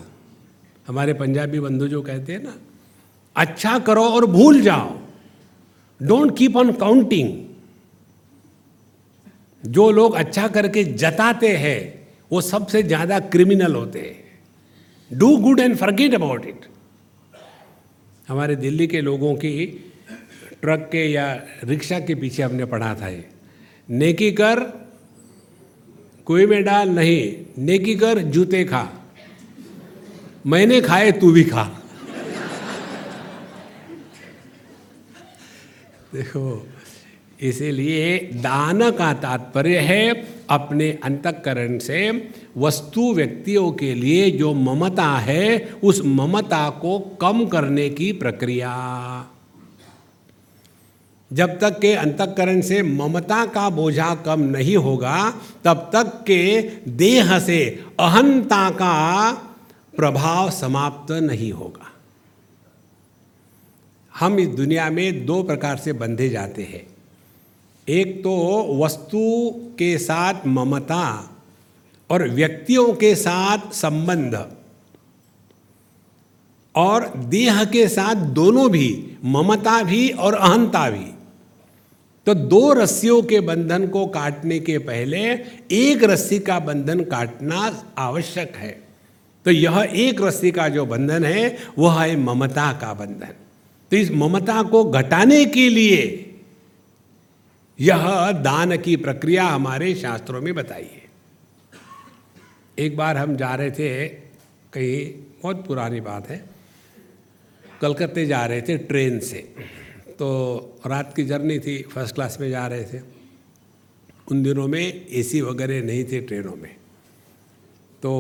हमारे 0.89 1.13
पंजाबी 1.15 1.61
बंधु 1.61 1.89
जो 1.89 2.03
कहते 2.03 2.33
हैं 2.33 2.43
ना 2.43 2.55
अच्छा 3.37 3.79
करो 3.79 4.05
और 4.05 4.27
भूल 4.27 4.61
जाओ। 4.61 4.97
डोंट 6.01 6.37
कीप 6.39 6.57
ऑन 6.57 6.73
काउंटिंग 6.73 7.29
जो 9.65 9.91
लोग 9.91 10.15
अच्छा 10.17 10.47
करके 10.49 10.85
जताते 10.85 11.49
हैं, 11.57 12.09
वो 12.31 12.41
सबसे 12.41 12.83
ज़्यादा 12.83 13.19
क्रिमिनल 13.29 13.75
होते 13.75 14.01
हैं। 14.01 15.19
Do 15.19 15.37
good 15.37 15.61
and 15.61 15.77
forget 15.77 16.15
about 16.15 16.47
it 16.47 16.67
हमारे 18.29 18.57
दिल्ली 18.57 18.87
के 18.87 19.01
लोगों 19.01 19.35
की 19.35 19.67
ट्रक 20.61 20.89
के 20.93 21.05
या 21.07 21.33
रिक्शा 21.65 21.99
के 22.01 22.15
पीछे 22.15 22.43
हमने 22.43 22.65
पढ़ा 22.65 22.95
था 22.95 23.09
ये। 23.09 23.25
नेकी 23.89 24.31
कर 24.33 24.61
कोई 26.29 26.47
में 26.47 26.65
डाल 26.65 26.89
नहीं, 26.89 27.47
नेकी 27.65 27.95
कर, 27.95 28.19
जूते 28.19 28.65
खा। 28.65 28.89
मैंने 30.47 30.81
खाए, 30.81 31.13
तू 31.13 31.33
भी 31.33 31.45
खा। 31.45 31.63
देखो, 36.15 36.67
इसीलिए 37.41 38.19
दान 38.19 38.91
का 38.91 39.13
तात्पर्य 39.13 39.79
है 39.79 40.29
अपने 40.51 40.99
अंतकरण 41.05 41.79
से 41.79 42.31
वस्तु 42.57 43.15
व्यक्तियों 43.15 43.73
के 43.73 43.95
लिए 43.95 44.31
जो 44.31 44.55
ममता 44.55 45.11
है, 45.19 45.69
उस 45.85 46.03
ममता 46.05 46.71
को 46.71 46.99
कम 46.99 47.47
करने 47.47 47.91
की 47.91 48.13
प्रक्रिया। 48.13 48.75
जब 51.33 51.59
तक 51.59 51.79
के 51.81 51.95
अंतकरण 51.95 52.61
से 52.61 52.83
ममता 52.83 53.47
का 53.47 53.71
बोझा 53.71 54.15
कम 54.15 54.41
नहीं 54.41 54.77
होगा, 54.77 55.31
तब 55.65 55.91
तक 55.93 56.25
के 56.27 56.63
देह 56.91 57.39
से 57.39 57.85
अहंता 58.01 58.71
का 58.71 59.33
प्रभाव 59.97 60.51
समाप्त 60.51 61.13
नहीं 61.13 61.53
होगा। 61.53 61.93
हम 64.19 64.39
इस 64.39 64.49
दुनिया 64.49 64.91
में 64.91 65.27
दो 65.27 65.43
प्रकार 65.43 65.77
से 65.77 65.93
बंधे 65.93 66.29
जाते 66.29 66.63
हैं। 66.63 66.87
एक 67.89 68.19
तो 68.19 68.37
वस्तु 68.85 69.51
के 69.79 69.99
साथ 69.99 70.35
ममता 70.47 71.31
और 72.11 72.29
व्यक्तियों 72.29 72.93
के 72.95 73.15
साथ 73.15 73.73
संबंध 73.73 74.53
और 76.75 77.09
देह 77.17 77.65
के 77.65 77.89
साथ 77.89 78.15
दोनों 78.15 78.71
भी, 78.71 79.17
ममता 79.25 79.83
भी 79.83 80.09
और 80.11 80.35
अहंता 80.35 80.91
भी। 80.91 81.18
तो 82.29 82.33
दो 82.35 82.73
रस्सियों 82.73 83.23
के 83.23 83.39
बंधन 83.41 83.87
को 83.89 84.05
काटने 84.07 84.59
के 84.61 84.77
पहले 84.79 85.19
एक 85.73 86.03
रस्सी 86.05 86.39
का 86.39 86.59
बंधन 86.61 87.01
काटना 87.05 87.61
आवश्यक 87.99 88.57
है। 88.57 88.71
तो 89.47 89.51
यह 89.51 89.79
एक 89.97 90.21
रस्सी 90.23 90.51
का 90.51 90.69
जो 90.69 90.85
बंधन 90.87 91.25
है, 91.25 91.57
वह 91.79 92.03
है 92.03 92.17
ममता 92.17 92.73
का 92.73 92.93
बंधन। 92.95 93.33
तो 93.91 93.97
इस 93.97 94.11
ममता 94.13 94.63
को 94.63 94.85
घटाने 94.85 95.45
के 95.47 95.69
लिए 95.69 96.03
यह 97.79 98.31
दान 98.43 98.77
की 98.77 98.97
प्रक्रिया 98.99 99.45
हमारे 99.47 99.95
शास्त्रों 99.95 100.43
में 100.43 100.55
बताई 100.55 100.83
है 100.85 101.03
एक 102.79 102.97
बार 102.97 103.17
हम 103.17 103.37
जा 103.37 103.55
रहे 103.55 103.71
थे, 103.71 104.09
कहीं 104.09 105.07
बहुत 105.43 105.67
पुरानी 105.67 106.01
बात 106.03 106.29
है, 106.29 106.45
कलकत्ते 107.81 108.27
जा 108.27 108.45
रहे 108.47 108.63
थे 108.63 108.79
ट्रेन 108.79 109.19
से। 109.21 109.47
तो 110.19 110.81
रात 110.87 111.13
की 111.17 111.25
जर्नी 111.25 111.59
थी, 111.59 111.83
फ़र्स्ट 111.85 112.15
क्लास 112.15 112.37
में 112.41 112.49
जा 112.51 112.67
रहे 112.67 112.85
थे। 112.85 113.01
उन 114.31 114.43
दिनों 114.43 114.67
में 114.69 115.07
एसी 115.09 115.41
वगैरह 115.41 115.83
नहीं 115.83 116.05
थे 116.05 116.21
ट्रेनों 116.21 116.55
में। 116.57 116.71
तो 118.03 118.11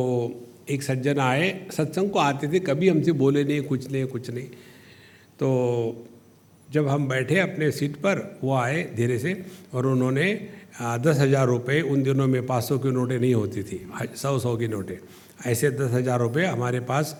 एक 0.70 0.82
सज्जन 0.82 1.18
आए, 1.20 1.48
सत्संग 1.72 2.11
को 2.11 2.18
आते 2.18 2.48
थे, 2.52 2.61
कभी 2.61 2.88
हमसे 2.88 3.12
बोले 3.14 3.44
नहीं, 3.44 3.62
कुछ 3.62 3.90
नहीं 3.90 4.06
कुछ 4.06 4.30
नहीं। 4.30 4.46
तो 5.38 5.48
जब 6.68 6.88
हम 6.88 7.08
बैठे 7.08 7.38
अपने 7.40 7.70
सीट 7.72 7.96
पर, 7.96 8.38
वो 8.42 8.54
आए 8.54 8.82
धीरे 8.96 9.18
से 9.18 9.34
और 9.74 9.87
उन्होंने 9.87 10.32
दस 11.02 11.18
हज़ार 11.18 11.46
रुपये 11.48 11.80
उन 11.82 12.02
दिनों 12.02 12.26
में 12.28 12.46
पाँच 12.46 12.64
सौ 12.64 12.78
की 12.78 12.90
नोटें 12.90 13.18
नहीं 13.18 13.34
होती 13.34 13.62
थी, 13.62 13.80
सौ 14.14 14.38
सौ 14.38 14.56
की 14.56 14.68
नोटें। 14.68 14.96
ऐसे 15.46 15.70
दस 15.70 15.92
हज़ार 15.92 16.20
रुपये 16.20 16.46
हमारे 16.46 16.80
पास, 16.80 17.16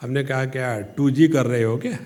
हमने 0.00 0.24
कहा, 0.24 0.44
क्या 0.46 0.80
टू 0.96 1.10
जी 1.10 1.28
कर 1.28 1.46
रहे 1.46 1.62
हो 1.62 1.76
क्या? 1.76 1.98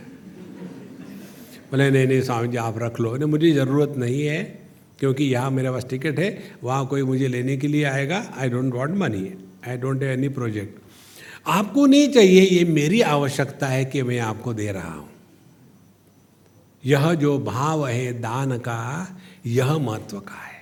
बोले, 1.70 1.90
नहीं 1.90 2.06
नहीं 2.06 2.20
स्वामी 2.22 2.48
जी, 2.48 2.56
आप 2.58 2.78
रख 2.78 3.00
लो। 3.00 3.16
नहीं 3.16 3.28
मुझे 3.28 3.50
ज़रूरत 3.52 3.94
नहीं 3.98 4.22
है, 4.22 4.42
क्योंकि 4.98 5.24
यहाँ 5.24 5.50
मेरे 5.50 5.70
पास 5.70 5.86
टिकट 5.90 6.18
है, 6.18 6.28
वहाँ 6.62 6.86
कोई 6.86 7.02
मुझे 7.02 7.28
लेने 7.28 7.56
के 7.56 7.68
लिए 7.68 7.84
आएगा। 7.84 8.24
I 8.36 8.48
don't 8.48 8.74
want 8.74 8.96
money 8.96 9.32
I 9.68 9.76
don't 9.76 10.02
have 10.02 10.12
any 10.12 10.28
project 10.28 10.80
आपको 11.46 11.86
नहीं 11.86 12.08
चाहिए, 12.12 12.40
ये 12.42 12.64
मेरी 12.64 13.00
आवश्यकता 13.00 13.66
है 13.66 13.84
कि 13.84 14.02
मैं 14.02 14.18
आपको 14.20 14.54
दे 14.54 14.70
रहा 14.72 14.92
हूँ। 14.94 15.08
यह 16.84 17.12
जो 17.14 17.38
भाव 17.38 17.86
है 17.86 18.12
दान 18.20 18.56
का, 18.58 19.16
यह 19.46 19.76
महत्व 19.78 20.18
का 20.18 20.34
है। 20.34 20.54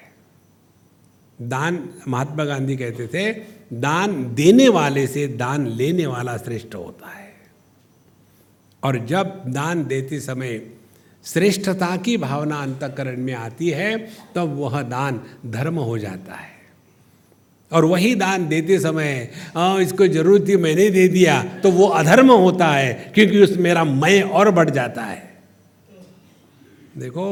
दान, 1.39 1.79
महात्मा 2.09 2.45
गांधी 2.45 2.77
कहते 2.77 3.07
थे, 3.07 3.33
दान 3.73 4.35
देने 4.35 4.69
वाले 4.69 5.07
से 5.07 5.27
दान 5.29 5.67
लेने 5.67 6.07
वाला 6.07 6.37
श्रेष्ठ 6.37 6.75
होता 6.75 7.09
है। 7.09 7.33
और 8.83 8.99
जब 9.07 9.43
दान 9.49 9.85
देते 9.85 10.21
समय 10.21 10.59
श्रेष्ठता 11.25 11.97
की 11.97 12.17
भावना 12.17 12.57
अंतकरण 12.57 13.17
में 13.17 13.33
आती 13.35 13.71
है 13.71 13.97
तब 13.99 14.35
तो 14.35 14.47
वह 14.47 14.83
दान 14.83 15.21
धर्म 15.47 15.79
हो 15.79 15.99
जाता 15.99 16.35
है। 16.35 16.53
और 17.73 17.85
वही 17.85 18.15
दान 18.15 18.47
देते 18.49 18.79
समय 18.79 19.31
आ, 19.57 19.79
इसको 19.81 20.07
ज़रूरत 20.07 20.49
थी 20.49 20.57
मैंने 20.57 20.91
दे 20.91 21.09
दिया। 21.09 21.43
तो 21.63 21.71
वो 21.71 21.87
अधर्म 21.87 22.31
होता 22.33 22.67
है 22.67 23.13
क्योंकि 23.15 23.43
उस 23.43 23.57
मेरा 23.57 23.85
मैं 23.85 24.23
और 24.23 24.51
बढ़ 24.51 24.71
जाता 24.71 25.03
है। 25.03 25.23
देखो 26.99 27.27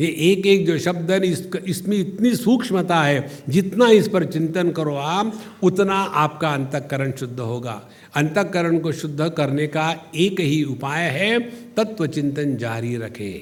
ये 0.00 0.06
एक 0.06 0.46
एक 0.46 0.66
जो 0.66 0.78
शब्द 0.78 1.10
है 1.10 1.26
इस, 1.26 1.48
इसमें 1.66 1.96
इतनी 1.96 2.34
सूक्ष्मता 2.36 3.02
है 3.02 3.30
जितना 3.48 3.88
इस 3.90 4.08
पर 4.08 4.24
चिंतन 4.24 4.70
करो 4.70 4.94
आप 4.94 5.32
उतना 5.62 5.94
आपका 5.94 6.48
अंतकरण 6.54 7.12
शुद्ध 7.12 7.38
होगा। 7.40 7.80
अंतकरण 8.14 8.78
को 8.78 8.92
शुद्ध 8.92 9.28
करने 9.36 9.66
का 9.66 9.90
एक 10.16 10.40
ही 10.40 10.62
उपाय 10.64 11.08
है 11.10 11.38
तत्व 11.74 12.06
चिंतन 12.06 12.56
जारी 12.56 12.96
रखे। 12.96 13.32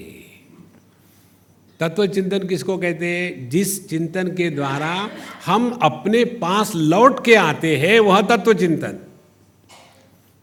तत्व 1.80 2.06
चिंतन 2.06 2.46
किसको 2.48 2.76
कहते 2.78 3.06
हैं? 3.06 3.48
जिस 3.50 3.88
चिंतन 3.88 4.28
के 4.28 4.50
द्वारा 4.50 5.10
हम 5.46 5.70
अपने 5.82 6.24
पास 6.24 6.72
लौट 6.74 7.24
के 7.24 7.34
आते 7.34 7.76
हैं 7.76 7.98
वह 8.00 8.20
तत्व 8.20 8.54
चिंतन 8.54 8.98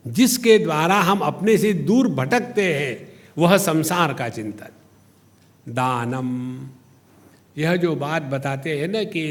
जिसके 0.06 0.58
द्वारा 0.58 0.96
हम 0.96 1.20
अपने 1.20 1.58
से 1.58 1.74
दूर 1.74 2.08
भटकते 2.08 2.74
हैं 2.74 3.14
वह 3.38 3.58
संसार 3.58 4.14
का 4.14 4.30
चिंतन। 4.30 4.70
दानम। 5.66 6.30
यह 7.58 7.76
जो 7.76 7.96
बात 7.96 8.22
बताते 8.24 8.78
हैं 8.80 8.88
ना 8.88 9.04
कि 9.04 9.24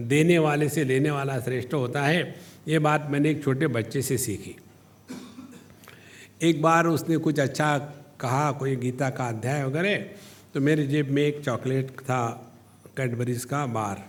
देने 0.00 0.38
वाले 0.38 0.68
से 0.68 0.84
लेने 0.84 1.10
वाला 1.10 1.38
श्रेष्ठ 1.40 1.74
होता 1.74 2.02
है, 2.02 2.34
ये 2.68 2.78
बात 2.78 3.06
मैंने 3.10 3.30
एक 3.30 3.42
छोटे 3.44 3.66
बच्चे 3.66 4.02
से 4.02 4.18
सीखी। 4.18 4.56
एक 6.42 6.62
बार 6.62 6.86
उसने 6.86 7.16
कुछ 7.16 7.40
अच्छा 7.40 7.78
कहा, 8.20 8.50
कोई 8.52 8.76
गीता 8.76 9.10
का 9.10 9.28
अध्याय 9.28 9.64
वगैरह 9.64 9.96
तो 10.54 10.60
मेरे 10.60 10.86
जेब 10.86 11.10
में 11.10 11.22
एक 11.22 11.40
चॉकलेट 11.44 11.90
था, 11.90 12.26
कैडबरीज 12.96 13.44
का 13.44 13.64
बार। 13.66 14.04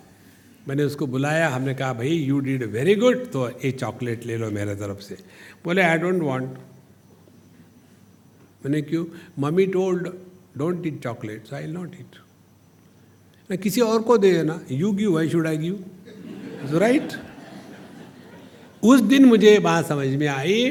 मैंने 0.68 0.84
उसको 0.84 1.08
बुलाया, 1.08 1.50
हमने 1.50 1.74
कहा, 1.74 1.94
भाई 1.94 2.10
यू 2.10 2.40
डिड 2.40 2.64
वेरी 2.64 2.96
गुड 2.96 3.26
तो 3.32 3.50
ये 3.50 3.72
चॉकलेट 3.72 4.26
ले 4.26 4.38
लो 4.38 4.50
मेरे 4.52 4.76
तरफ़ 4.76 5.00
से। 5.00 5.18
बोले 5.64 5.82
आई 5.82 5.98
डोंट 5.98 6.22
वांट 6.24 6.58
मैंने 8.66 8.82
क्यों? 8.82 9.06
Mummy 9.40 9.66
told 9.68 10.08
don't 10.58 10.86
eat 10.88 11.02
chocolates 11.04 11.54
I 11.54 11.68
not 11.68 11.96
eat 12.00 12.16
मैं 13.50 13.58
किसी 13.60 13.82
और 13.82 14.02
को 14.02 14.18
दे 14.18 14.32
देना। 14.34 14.60
You 14.72 14.92
give 14.92 15.20
I 15.20 15.30
should 15.30 15.48
I 15.48 15.58
give 15.58 15.86
right 16.74 17.14
उस 18.84 19.02
दिन 19.02 19.26
मुझे 19.26 19.60
बात 19.60 19.86
समझ 19.86 20.08
में 20.08 20.28
आई 20.28 20.70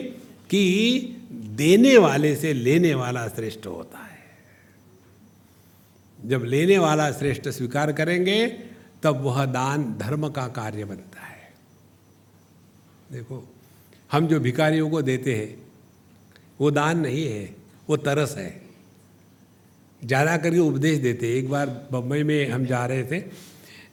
कि 0.51 1.17
देने 1.33 1.99
वाले 1.99 2.37
से 2.37 2.53
लेने 2.53 2.95
वाला 2.95 3.29
श्रेष्ठ 3.29 3.67
होता 3.67 3.99
है। 3.99 4.19
जब 6.29 6.45
लेने 6.45 6.79
वाला 6.79 7.13
श्रेष्ठ 7.13 7.49
स्वीकार 7.49 7.93
करेंगे, 7.93 8.47
तब 9.03 9.21
वह 9.21 9.45
दान 9.45 9.95
धर्म 9.99 10.29
का 10.29 10.47
कार्य 10.49 10.85
बनता 10.85 11.21
है। 11.21 11.53
देखो, 13.13 13.49
हम 14.13 14.27
जो 14.27 14.41
भिकारियों 14.41 14.91
को 14.91 15.03
देते 15.03 15.35
हैं, 15.35 15.57
वो 16.61 16.71
दान 16.71 16.99
नहीं 16.99 17.27
है, 17.27 17.57
वो 17.89 17.97
तरस 17.97 18.35
है। 18.39 18.64
ज़्यादा 20.05 20.37
करके 20.37 20.59
उपदेश 20.59 20.99
देते। 20.99 21.33
एक 21.35 21.49
बार 21.51 21.67
बम्बई 21.93 22.23
में 22.23 22.49
हम 22.51 22.65
जा 22.67 22.85
रहे 22.87 23.05
थे, 23.05 23.19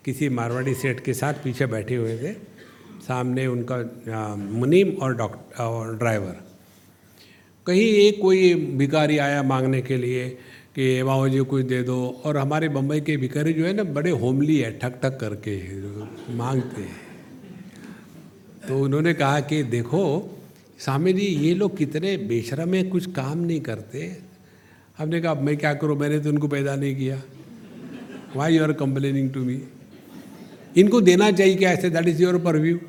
किसी 0.05 0.29
मारवाड़ी 0.29 0.73
सेठ 0.75 0.99
के 0.99 1.13
साथ 1.13 1.33
पीछे 1.43 1.65
बैठे 1.67 1.95
हुए 1.95 2.17
थे। 2.17 2.33
सामने 3.01 3.45
उनका 3.47 3.77
मुनीम 4.37 4.89
और 4.97 5.15
डॉक्टर 5.15 5.63
और 5.63 5.95
ड्राइवर। 5.97 6.35
कहीं 7.67 7.85
एक 7.97 8.19
कोई 8.21 8.53
भिकारी 8.77 9.17
आया 9.17 9.43
मांगने 9.43 9.81
के 9.81 9.97
लिए 9.97 10.27
कि 10.75 11.03
बाबू 11.03 11.27
जी 11.29 11.39
कुछ 11.43 11.65
दे 11.65 11.81
दो। 11.83 11.97
और 12.25 12.37
हमारे 12.37 12.69
बम्बई 12.69 13.01
के 13.01 13.17
भिकारी 13.17 13.53
जो 13.53 13.65
है 13.65 13.73
ना, 13.73 13.83
बड़े 13.85 14.11
होमली 14.11 14.57
है 14.57 14.71
ठक 14.79 14.99
ठक 15.03 15.17
करके 15.19 15.55
मांगते 16.33 16.81
हैं। 16.81 16.99
तो 18.67 18.79
उन्होंने 18.79 19.13
कहा 19.13 19.39
कि, 19.41 19.63
देखो 19.63 20.01
स्वामी 20.79 21.13
जी, 21.13 21.25
ये 21.25 21.53
लोग 21.53 21.77
कितने 21.77 22.15
बेशरम 22.17 22.73
है, 22.73 22.83
कुछ 22.83 23.11
काम 23.13 23.37
नहीं 23.39 23.61
करते। 23.61 24.30
हमने 25.01 25.19
कहा 25.21 25.33
मैं 25.35 25.55
क्या 25.57 25.73
करूँ? 25.73 25.97
मैंने 25.97 26.19
तो 26.19 26.29
उनको 26.29 26.47
पैदा 26.47 26.75
नहीं 26.75 26.95
किया। 26.95 27.21
Why 28.35 28.55
you 28.55 28.63
are 28.63 28.71
complaining 28.73 29.29
to 29.33 29.39
me 29.39 29.61
इनको 30.77 30.99
देना 31.01 31.29
चाहिए 31.31 31.55
क्या? 31.55 31.71
ऐसे 31.71 31.89
that 31.89 32.07
is 32.07 32.21
your 32.23 32.37
purview 32.39 32.79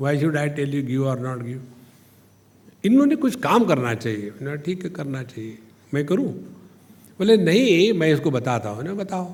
why 0.00 0.20
should 0.20 0.36
I 0.36 0.48
tell 0.48 0.74
you 0.74 0.82
give 0.86 1.06
और 1.06 1.20
नॉट 1.20 1.42
गिव 1.42 1.62
इन्होंने 2.84 3.16
कुछ 3.16 3.34
काम 3.36 3.64
करना 3.64 3.94
चाहिए। 3.94 4.56
ठीक 4.56 4.84
है, 4.84 4.90
करना 4.90 5.22
चाहिए। 5.22 5.58
मैं 5.94 6.04
करूँ? 6.06 6.28
बोले, 7.18 7.36
नहीं, 7.36 7.92
मैं 7.92 8.12
इसको 8.12 8.30
बताता 8.30 8.68
हूँ। 8.68 8.84
ना 8.84 8.94
बताओ। 8.94 9.26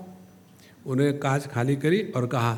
उन्होंने 0.87 1.13
कांच 1.19 1.47
खाली 1.47 1.77
करी 1.77 2.01
और 2.17 2.27
कहा, 2.27 2.55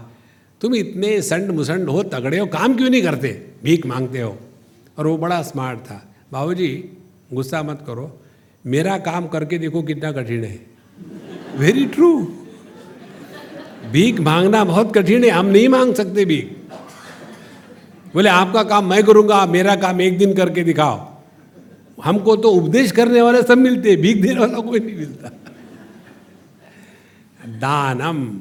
तुम 0.60 0.74
इतने 0.74 1.20
संड 1.22 1.50
मुसंड 1.50 1.88
हो, 1.88 2.02
तगड़े 2.04 2.38
हो, 2.38 2.46
काम 2.48 2.76
क्यों 2.76 2.90
नहीं 2.90 3.02
करते? 3.02 3.32
भीख 3.64 3.86
मांगते 3.86 4.20
हो? 4.20 4.38
और 4.98 5.06
वो 5.06 5.16
बड़ा 5.18 5.42
स्मार्ट 5.42 5.80
था। 5.80 5.98
बाबू 6.32 6.54
जी 6.54 6.68
गुस्सा 7.32 7.62
मत 7.62 7.84
करो। 7.86 8.06
मेरा 8.66 8.98
काम 8.98 9.26
करके 9.26 9.58
देखो 9.58 9.82
कितना 9.82 10.12
कठिन 10.12 10.44
है। 10.44 10.58
वेरी 11.56 11.84
ट्रू 11.86 12.10
भीख 13.92 14.20
मांगना 14.20 14.64
बहुत 14.64 14.94
कठिन 14.94 15.24
है, 15.24 15.30
हम 15.30 15.46
नहीं 15.46 15.68
मांग 15.68 15.94
सकते 15.94 16.24
भीख। 16.24 16.56
बोले, 18.14 18.28
आपका 18.28 18.62
काम 18.62 18.88
मैं 18.90 19.02
करूँगा 19.04 19.44
मेरा 19.46 19.76
काम 19.76 20.00
एक 20.00 20.18
दिन 20.18 20.34
करके 20.34 20.62
दिखाओ। 20.64 21.16
हमको 22.04 22.36
तो 22.36 22.50
उपदेश 22.50 22.92
करने 22.92 23.22
वाले 23.22 23.42
सब 23.42 23.58
मिलते 23.58 23.90
हैं, 23.90 24.00
भीख 24.00 24.22
देने 24.22 24.40
वाला 24.40 24.58
कोई 24.58 24.80
नहीं 24.80 24.96
मिलता। 24.96 25.28
दानम, 27.58 28.40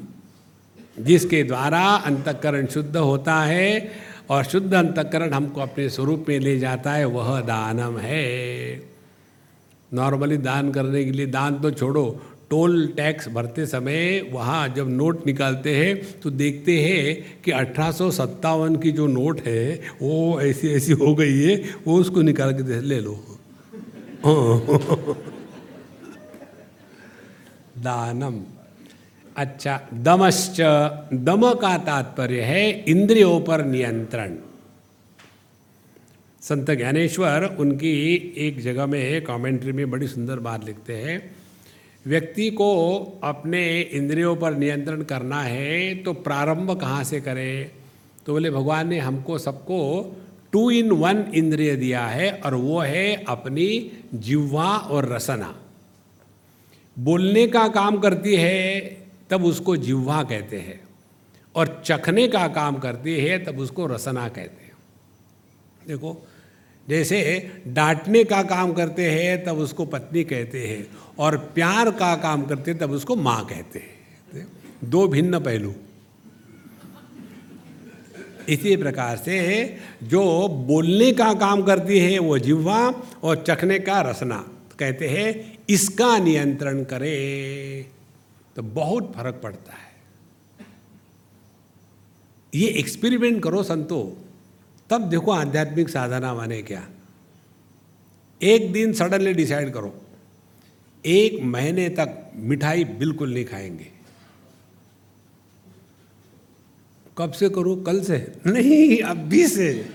जिसके 1.00 1.44
द्वारा 1.44 1.84
अंतकरण 2.06 2.66
शुद्ध 2.66 2.98
होता 2.98 3.36
है 3.44 3.92
और 4.30 4.44
शुद्ध 4.44 4.74
अंतकरण 4.74 5.34
हमको 5.34 5.62
अपने 5.62 5.90
स्वरूप 5.90 6.26
में 6.30 6.40
ले 6.40 6.58
जाता 6.60 6.92
है, 6.92 7.06
वह 7.06 7.40
दानम 7.42 7.98
है। 7.98 8.95
नॉर्मली 9.96 10.38
दान 10.38 10.72
करने 10.72 11.04
के 11.06 11.12
लिए 11.12 11.26
दान 11.26 11.60
तो 11.60 11.72
छोड़ो 11.72 12.06
टोल 12.50 12.88
टैक्स 12.88 13.28
भरते 13.30 13.66
समय 13.66 14.30
वहाँ 14.32 14.68
जब 14.70 14.90
नोट 14.90 15.26
निकालते 15.28 15.76
हैं 15.76 16.20
तो 16.22 16.30
देखते 16.30 16.80
हैं 16.80 17.42
कि 17.42 17.52
अठारह 17.52 17.92
सौ 17.92 18.12
सत्तावन 18.12 18.76
की 18.76 18.92
जो 18.92 19.08
नोट 19.08 19.42
है, 19.42 19.82
वो 20.02 20.42
ऐसी 20.42 20.68
ऐसी 20.70 20.94
हो 20.94 21.16
गई 21.16 21.42
है, 21.42 21.56
वो 21.88 21.98
उसको 22.00 22.22
निकाल 22.22 22.54
के 22.54 22.82
ले 22.82 23.00
लो। 23.00 23.16
दानम। 27.80 28.42
अच्छा 29.38 29.82
दमश्च। 29.94 30.62
दम 31.14 31.54
का 31.54 31.78
तात्पर्य 31.78 32.42
है, 32.42 32.84
इंद्रियों 32.84 33.40
पर 33.42 33.66
नियंत्रण। 33.66 34.36
संत 36.46 36.70
ज्ञानेश्वर 36.72 37.44
उनकी 37.60 37.92
एक 38.38 38.60
जगह 38.62 38.86
में 38.86 39.24
कमेंट्री 39.24 39.72
में 39.72 39.90
बड़ी 39.92 40.08
सुंदर 40.08 40.40
बात 40.40 40.66
लिखते 40.66 40.96
हैं, 40.96 41.36
व्यक्ति 42.06 42.50
को 42.52 42.70
अपने 43.24 43.82
इंद्रियों 43.82 44.36
पर 44.36 44.56
नियंत्रण 44.56 45.02
करना 45.04 45.42
है 45.42 45.96
तो 45.96 46.14
प्रारंभ 46.14 46.72
कहाँ 46.82 47.04
से 47.04 47.22
करें? 47.22 47.72
तो 48.26 48.34
बोले, 48.34 48.50
भगवान 48.50 48.88
ने 48.88 49.00
हमको 49.00 49.38
सबको 49.38 49.80
टू 50.54 50.70
इन 50.72 50.92
वन 50.92 51.24
इंद्रिय 51.36 51.76
दिया 51.76 52.06
है, 52.06 52.32
और 52.32 52.56
वो 52.56 52.80
है 52.80 53.16
अपनी 53.24 53.92
जिह्वा 54.14 54.68
और 54.78 55.10
रसना। 55.14 55.54
बोलने 56.98 57.48
का 57.48 57.68
काम 57.70 57.98
करती 57.98 58.36
है, 58.36 58.82
तब 59.30 59.46
उसको 59.46 59.76
जिह्वा 59.78 60.22
कहते 60.24 60.60
हैं, 60.60 60.80
और 61.56 61.82
चखने 61.86 62.28
का 62.28 62.48
काम 62.52 62.78
करती 62.78 63.16
है, 63.16 63.44
तब 63.46 63.60
उसको 63.60 63.88
रसना 63.88 64.28
कहते 64.30 64.64
हैं। 64.64 64.74
देखो 65.88 66.28
जैसे 66.90 67.52
डांटने 67.68 68.24
का 68.24 68.42
काम 68.44 68.74
करते 68.74 69.10
हैं, 69.12 69.44
तब 69.44 69.58
उसको 69.58 69.86
पत्नी 69.86 70.24
कहते 70.24 70.68
हैं 70.68 70.88
और 71.20 71.38
प्यार 71.38 71.92
का 71.92 72.16
काम 72.16 72.46
करते 72.46 72.74
तब 72.74 72.92
उसको 72.92 73.16
माँ 73.16 73.46
कहते 73.46 73.80
हैं। 73.80 74.48
दो 74.84 75.08
भिन्न 75.08 75.40
पहलू। 75.40 75.74
इसी 78.50 78.76
प्रकार 78.76 79.18
से 79.18 79.78
जो 80.04 80.48
बोलने 80.48 81.12
का 81.12 81.34
काम 81.34 81.62
करती 81.64 82.00
है, 82.00 82.20
वो 82.20 82.38
जिह्वा 82.40 82.80
और 83.24 83.44
चखने 83.48 83.80
का 83.80 84.02
रसना। 84.02 84.38
कहते 84.80 85.08
हैं, 85.08 85.58
इसका 85.70 86.18
नियंत्रण 86.18 86.84
करे 86.84 87.86
तो 88.56 88.64
बहुत 88.64 89.14
फ़र्क 89.16 89.40
पड़ता 89.44 89.74
है। 89.74 89.96
ये 92.56 92.68
एक्सपेरिमेंट 92.70 93.44
करो 93.44 93.64
संतो। 93.64 94.25
तब 94.90 95.02
देखो 95.02 95.32
आध्यात्मिक 95.32 95.90
साधना 95.90 96.34
माने 96.34 96.62
क्या? 96.62 96.88
एक 98.42 98.74
दिन 98.74 98.94
सडनली 98.94 99.34
डिसाइड 99.34 99.74
करो। 99.74 100.02
एक 101.06 101.44
महीने 101.44 101.90
तक 101.90 102.32
मिठाई 102.36 102.84
बिल्कुल 102.84 103.34
नहीं 103.34 103.46
खाएँगे। 103.46 103.88
कब 107.18 107.32
से 107.32 107.50
करो? 107.50 107.76
कल 107.76 108.02
से? 108.02 108.34
नहीं, 108.48 109.02
अभी 109.02 109.48
से। 109.48 109.90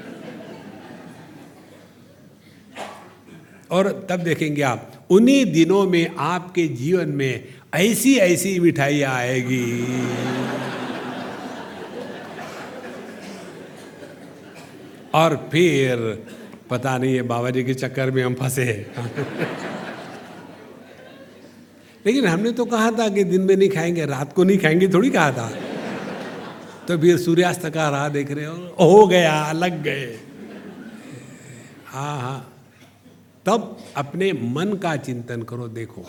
और 3.70 4.06
तब 4.10 4.20
देखेंगे 4.20 4.62
आप, 4.62 5.06
उन्हीं 5.10 5.52
दिनों 5.52 5.86
में 5.86 6.16
आपके 6.16 6.68
जीवन 6.68 7.08
में 7.08 7.48
ऐसी 7.74 8.16
ऐसी 8.16 8.60
मिठाई 8.60 9.02
आएगी। 9.02 9.86
और 15.14 15.48
फिर 15.52 16.24
पता 16.70 16.98
नहीं 16.98 17.14
है 17.14 17.22
बाबा 17.22 17.50
जी 17.50 17.64
के 17.64 17.74
चक्कर 17.74 18.10
में 18.10 18.24
हम 18.24 18.34
फंसे। 18.34 18.92
लेकिन 22.06 22.26
हमने 22.26 22.52
तो 22.52 22.64
कहा 22.64 22.90
था 22.90 23.08
कि 23.08 23.24
दिन 23.24 23.40
में 23.40 23.56
नहीं 23.56 23.68
खाएँगे, 23.68 24.06
रात 24.06 24.32
को 24.32 24.44
नहीं 24.44 24.58
खाएँगे, 24.58 24.88
थोड़ी 24.88 25.10
कहा 25.10 25.32
था। 25.32 25.48
तो 26.88 26.98
फिर 26.98 27.18
सूर्यास्त 27.18 27.68
का 27.68 27.88
राह 27.88 28.08
देख 28.08 28.30
रहे 28.30 28.46
हो 28.46 28.54
हो 28.80 29.06
गया, 29.06 29.52
लग 29.52 29.82
गए। 29.82 30.20
हाँ 31.86 32.20
हाँ। 32.20 32.64
तब 33.46 33.78
अपने 33.96 34.32
मन 34.32 34.72
का 34.72 34.96
चिंतन 34.96 35.42
करो, 35.42 35.68
देखो। 35.68 36.06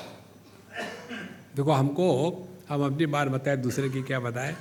देखो, 1.55 1.71
हमको, 1.71 2.31
हम 2.69 2.85
अपनी 2.85 3.05
बार 3.05 3.29
बताए, 3.29 3.57
दूसरे 3.57 3.89
की 3.89 4.01
क्या 4.01 4.19
बताए? 4.19 4.55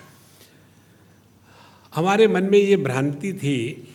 हमारे 1.95 2.29
मन 2.29 2.45
में 2.45 2.59
ये 2.59 2.77
भ्रांति 2.77 3.33
थी 3.33 3.89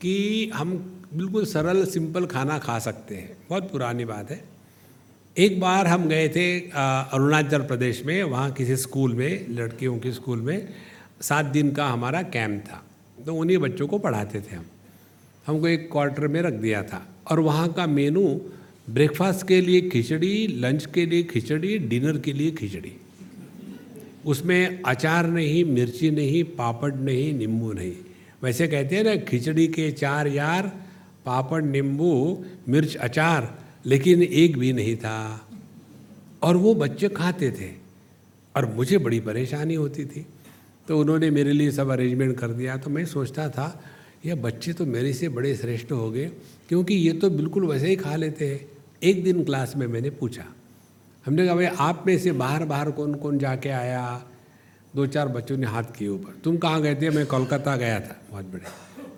कि 0.00 0.50
हम 0.54 0.92
बिल्कुल 1.14 1.44
सरल, 1.44 1.84
सिंपल 1.84 2.26
खाना 2.26 2.58
खा 2.58 2.78
सकते 2.78 3.14
हैं। 3.14 3.36
बहुत 3.50 3.72
पुरानी 3.72 4.04
बात 4.04 4.30
है। 4.30 4.44
एक 5.38 5.60
बार 5.60 5.86
हम 5.86 6.08
गए 6.08 6.28
थे 6.28 6.60
अरुणाचल 6.60 7.58
प्रदेश 7.58 8.02
में, 8.06 8.22
वहाँ 8.22 8.50
किसी 8.52 8.76
स्कूल 8.76 9.14
में, 9.14 9.46
लड़कियों 9.50 9.98
के 9.98 10.12
स्कूल 10.12 10.40
में। 10.40 10.68
सात 11.20 11.44
दिन 11.44 11.72
का 11.72 11.86
हमारा 11.86 12.22
कैंप 12.22 12.64
था। 12.66 12.84
तो 13.26 13.34
उन्हीं 13.34 13.58
बच्चों 13.58 13.86
को 13.86 13.98
पढ़ाते 13.98 14.40
थे 14.40 14.56
हम। 14.56 14.64
हमको 15.46 15.68
एक 15.68 15.88
क्वार्टर 15.92 16.28
में 16.28 16.42
रख 16.42 16.52
दिया 16.52 16.82
था। 16.82 17.08
और 17.30 17.40
वहाँ 17.40 17.72
का 17.72 17.86
मेनू, 17.86 18.40
ब्रेकफास्ट 18.90 19.48
के 19.48 19.60
लिए 19.60 19.80
खिचड़ी, 19.80 20.46
लंच 20.46 20.86
के 20.86 21.06
लिए 21.06 21.22
खिचड़ी, 21.22 21.78
डिनर 21.78 22.18
के 22.18 22.32
लिए 22.32 22.50
खिचड़ी। 22.50 22.92
उसमें 24.26 24.82
अचार 24.82 25.26
नहीं, 25.26 25.64
मिर्ची 25.64 26.10
नहीं, 26.10 26.44
पापड़ 26.44 26.94
नहीं, 26.94 27.32
नींबू 27.32 27.72
नहीं। 27.72 27.92
वैसे 28.46 28.68
कहते 28.68 28.96
हैं 28.96 29.04
ना, 29.04 29.16
खिचड़ी 29.16 29.66
के 29.66 29.90
चार 29.90 30.28
यार, 30.28 30.66
पापड़, 31.26 31.62
नींबू, 31.64 32.44
मिर्च, 32.68 32.96
अचार, 32.96 33.58
लेकिन 33.86 34.22
एक 34.22 34.58
भी 34.58 34.72
नहीं 34.72 34.96
था। 34.96 35.48
और 36.42 36.56
वो 36.56 36.74
बच्चे 36.74 37.08
खाते 37.08 37.50
थे। 37.50 37.70
और 38.56 38.74
मुझे 38.74 38.98
बड़ी 38.98 39.20
परेशानी 39.20 39.74
होती 39.74 40.04
थी। 40.04 40.26
तो 40.88 41.00
उन्होंने 41.00 41.30
मेरे 41.30 41.52
लिए 41.52 41.70
सब 41.70 41.88
अरेंजमेंट 41.88 42.38
कर 42.38 42.48
दिया। 42.48 42.76
तो 42.76 42.90
मैं 42.90 43.06
सोचता 43.06 43.48
था 43.48 43.84
ये 44.26 44.34
बच्चे 44.34 44.72
तो 44.72 44.86
मेरे 44.86 45.12
से 45.12 45.28
बड़े 45.28 45.56
श्रेष्ठ 45.56 45.92
हो 45.92 46.10
गए, 46.10 46.30
क्योंकि 46.68 46.94
ये 46.94 47.12
तो 47.12 47.30
बिल्कुल 47.30 47.66
वैसे 47.66 47.88
ही 47.88 47.96
खा 47.96 48.16
लेते 48.16 48.48
हैं। 48.48 48.68
एक 49.02 49.24
दिन 49.24 49.44
क्लास 49.44 49.76
में 49.76 49.86
मैंने 49.86 50.10
पूछा। 50.10 50.44
हमने 51.26 51.46
कहा, 51.46 51.54
भाई, 51.54 51.64
आप 51.64 52.04
में 52.06 52.18
से 52.18 52.32
बाहर 52.32 52.64
बाहर 52.64 52.90
कौन 52.90 53.14
कौन 53.14 53.38
जाके 53.38 53.68
आया? 53.68 54.24
दो 54.96 55.06
चार 55.06 55.28
बच्चों 55.28 55.56
ने 55.56 55.66
हाथ 55.66 55.82
किए 55.96 56.08
ऊपर। 56.08 56.40
तुम 56.44 56.56
कहाँ 56.56 56.80
गए 56.82 56.94
थे? 56.94 57.10
मैं 57.10 57.26
कोलकाता 57.26 57.76
गया 57.76 57.98
था 58.00 58.16
बहुत 58.30 58.44
बड़े। 58.44 58.64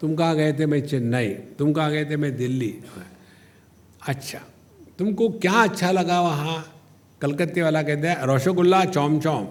तुम 0.01 0.15
कहाँ 0.17 0.37
गए 0.37 0.53
थे? 0.53 0.67
मैं 0.67 0.81
चेन्नई। 0.87 1.29
तुम 1.59 1.73
कहाँ 1.73 1.91
गए 1.91 2.05
थे? 2.05 2.17
मैं 2.17 2.37
दिल्ली। 2.37 2.75
अच्छा 4.09 4.41
तुमको 4.99 5.29
क्या 5.39 5.63
अच्छा 5.63 5.91
लगा 5.93 6.21
वहाँ? 6.21 6.65
कलकत्ते 7.21 7.63
वाला 7.63 7.83
कहता 7.83 8.11
है, 8.11 8.17
रसगुल्ला 8.27 8.85
चौम 8.87 9.19
चौम 9.21 9.47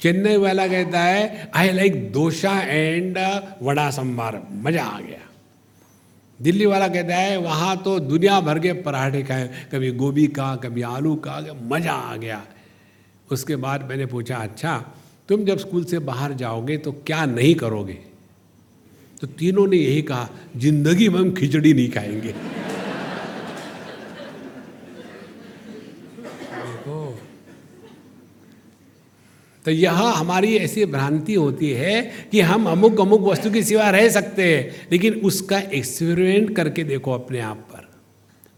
चेन्नई 0.00 0.36
वाला 0.36 0.66
कहता 0.68 1.00
है 1.00 1.50
I 1.54 1.72
like 1.72 2.12
dosa 2.12 2.58
and 2.62 3.18
vada 3.62 3.90
sambar. 3.90 4.42
मज़ा 4.56 4.84
आ 4.84 5.00
गया। 5.00 5.24
दिल्ली 6.40 6.66
वाला 6.66 6.88
कहता 6.88 7.16
है, 7.16 7.36
वहाँ 7.38 7.76
तो 7.76 7.98
दुनिया 8.00 8.40
भर 8.40 8.58
के 8.58 8.72
पराठे 8.82 9.22
खाए। 9.22 9.48
कभी 9.72 9.90
गोभी 9.92 10.26
का 10.28 10.54
कभी 10.56 10.82
आलू 10.88 11.14
का 11.18 11.40
मज़ा 11.62 11.92
आ 11.92 12.16
गया। 12.16 12.42
उसके 13.32 13.56
बाद 13.56 13.88
मैंने 13.88 14.06
पूछा 14.06 14.36
अच्छा 14.36 14.92
तुम 15.28 15.44
जब 15.44 15.58
स्कूल 15.58 15.84
से 15.84 15.98
बाहर 15.98 16.32
जाओगे 16.32 16.76
तो 16.76 16.92
क्या 16.92 17.24
नहीं 17.26 17.54
करोगे? 17.54 17.98
तो 19.20 19.26
तीनों 19.26 19.66
ने 19.66 19.76
यही 19.76 20.02
कहा, 20.02 20.30
ज़िंदगी 20.56 21.08
में 21.08 21.18
हम 21.20 21.34
खिचड़ी 21.34 21.74
नहीं 21.74 21.90
खाएँगे. 21.90 22.34
तो 29.64 29.70
यह 29.70 29.92
हमारी 29.92 30.56
ऐसी 30.56 30.84
भ्रांति 30.84 31.34
होती 31.34 31.70
है 31.70 32.02
कि 32.32 32.40
हम 32.40 32.66
अमुक 32.66 33.00
अमुक 33.00 33.20
वस्तु 33.20 33.50
के 33.50 33.62
सिवा 33.62 33.90
रह 33.90 34.08
सकते 34.08 34.56
हैं, 34.56 34.88
लेकिन 34.92 35.14
उसका 35.14 35.58
एक्सपेरिमेंट 35.58 36.56
करके 36.56 36.84
देखो 36.84 37.12
अपने 37.12 37.40
आप 37.40 37.56
पर। 37.56 37.88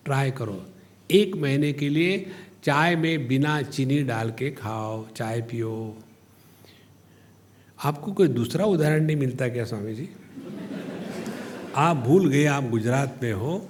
ट्राई 0.04 0.30
करो। 0.30 0.62
एक 1.10 1.36
महीने 1.36 1.72
के 1.72 1.88
लिए 1.88 2.26
चाय 2.64 2.96
में 2.96 3.28
बिना 3.28 3.62
चीनी 3.62 4.02
डाल 4.02 4.30
के 4.30 4.50
खाओ, 4.50 5.08
चाय 5.08 5.40
पियो। 5.40 5.98
आपको 7.84 8.12
कोई 8.12 8.28
दूसरा 8.28 8.64
उदाहरण 8.64 9.04
नहीं 9.04 9.16
मिलता 9.16 9.48
क्या, 9.48 9.64
स्वामी 9.64 9.94
जी? 9.94 10.08
आप 11.76 11.96
भूल 11.96 12.28
गए, 12.28 12.44
आप 12.44 12.64
गुजरात 12.64 13.20
में 13.22 13.32
हो। 13.32 13.68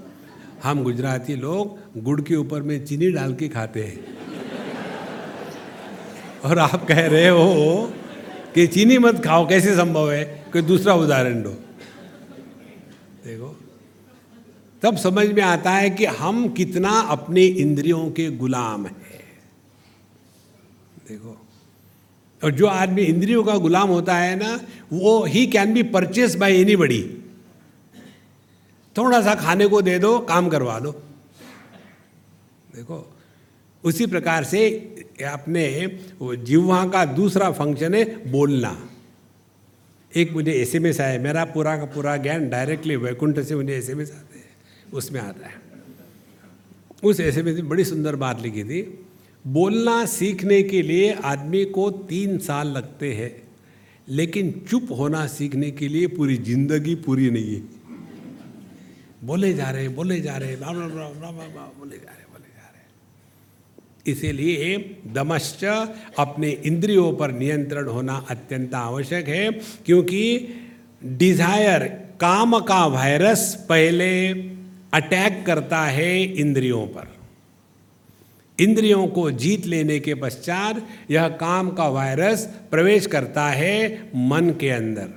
हम 0.63 0.83
गुजराती 0.83 1.37
लोग 1.37 1.79
गुड़ 2.03 2.21
के 2.21 2.37
ऊपर 2.37 2.63
में 2.63 2.85
चीनी 2.85 3.11
डाल 3.11 3.35
के 3.35 3.49
खाते 3.49 3.85
हैं। 3.85 4.05
और 6.45 6.59
आप 6.59 6.87
कह 6.87 7.07
रहे 7.07 7.29
हो 7.29 7.93
कि 8.55 8.67
चीनी 8.67 8.99
मत 8.99 9.25
खाओ, 9.25 9.49
कैसे 9.49 9.75
संभव 9.75 10.13
है? 10.13 10.25
कोई 10.53 10.63
दूसरा 10.63 10.95
उदाहरण 10.95 11.43
दो 11.43 11.51
देखो 13.25 13.57
तब 14.83 14.97
समझ 14.97 15.27
में 15.29 15.43
आता 15.43 15.71
है 15.71 15.91
कि 15.91 16.05
हम 16.05 16.49
कितना 16.49 16.91
अपने 17.11 17.45
इंद्रियों 17.45 18.11
के 18.11 18.31
गुलाम 18.37 18.87
हैं। 18.87 19.21
देखो, 21.09 21.37
और 22.43 22.51
जो 22.51 22.67
आदमी 22.67 23.03
इंद्रियों 23.03 23.43
का 23.45 23.57
गुलाम 23.59 23.89
होता 23.89 24.17
है 24.17 24.37
ना, 24.37 24.61
वो 24.93 25.25
ही 25.25 25.47
can 25.47 25.73
be 25.75 25.83
purchase 25.91 26.35
by 26.37 26.61
anybody 26.77 27.03
थोड़ा 28.97 29.21
सा 29.23 29.35
खाने 29.35 29.67
को 29.69 29.83
दे 29.83 29.99
दो, 29.99 30.19
काम 30.21 30.49
करवा 30.49 30.79
दो 30.81 30.91
देखो, 32.77 33.07
उसी 33.85 34.07
प्रकार 34.07 34.45
से 34.45 34.69
अपने 35.27 35.65
जीवा 36.23 36.85
का 36.87 37.05
दूसरा 37.05 37.51
फ़ंक्शन 37.53 37.95
है 37.95 38.31
बोलना। 38.31 38.77
एक 40.13 40.33
मुझे 40.33 40.53
एस 40.53 40.75
एम 40.75 40.87
एस 40.87 41.01
आया, 41.01 41.19
मेरा 41.21 41.45
पूरा 41.47 41.77
का 41.79 41.85
पूरा 41.87 42.17
ज्ञान 42.17 42.49
डायरेक्टली 42.51 42.97
वैकुंठ 42.97 43.41
से 43.41 43.55
मुझे 43.57 43.73
एस 43.75 43.91
एम 43.91 44.01
एस 44.01 44.13
हैं 44.13 44.30
उसमें 44.93 45.21
आता 45.21 45.49
है। 45.49 45.55
उस 47.03 47.21
ऐसे 47.21 47.43
में 47.43 47.69
बड़ी 47.69 47.85
सुंदर 47.85 48.17
बात 48.17 48.41
लिखी 48.43 48.65
थी, 48.65 48.81
बोलना 49.45 50.05
सीखने 50.07 50.63
के 50.63 50.83
लिए 50.83 51.13
आदमी 51.25 51.65
को 51.67 51.91
तीन 51.91 52.39
साल 52.41 52.69
लगते 52.69 53.13
हैं, 53.15 53.31
लेकिन 54.09 54.51
चुप 54.71 54.89
होना 54.99 55.27
सीखने 55.29 55.71
के 55.71 55.89
लिए 55.89 56.07
पूरी 56.09 56.37
ज़िंदगी 56.39 56.95
पूरी 57.07 57.31
नहीं 57.31 57.55
है। 57.55 57.63
बोले 59.25 59.53
जा 59.55 59.71
रहे 59.71 59.89
बोले 59.91 60.21
जा 60.21 60.37
रहे 60.37 60.57
बोले 60.57 60.69
जा 60.89 61.07
रहे 61.07 61.69
बोले 61.73 61.97
जा 61.97 62.69
रहे 62.69 64.13
इसीलिए 64.13 64.77
दमश्च 65.15 65.65
अपने 66.19 66.51
इंद्रियों 66.51 67.13
पर 67.13 67.33
नियंत्रण 67.33 67.89
होना 67.89 68.15
अत्यंत 68.31 68.75
आवश्यक 68.75 69.29
है, 69.29 69.51
क्योंकि 69.87 70.23
डिज़ायर 71.05 71.85
काम 72.21 72.59
का 72.61 72.85
वायरस 72.89 73.55
पहले 73.69 74.33
अटैक 74.93 75.47
करता 75.47 75.83
है 75.83 76.23
इंद्रियों 76.23 76.87
पर। 76.87 77.17
इंद्रियों 78.61 79.07
को 79.07 79.31
जीत 79.31 79.67
लेने 79.67 80.01
के 80.01 80.15
पश्चात 80.15 80.87
यह 81.11 81.29
काम 81.29 81.71
का 81.71 81.89
वायरस 81.89 82.47
प्रवेश 82.71 83.07
करता 83.07 83.49
है 83.49 84.09
मन 84.17 84.57
के 84.61 84.71
अंदर। 84.71 85.09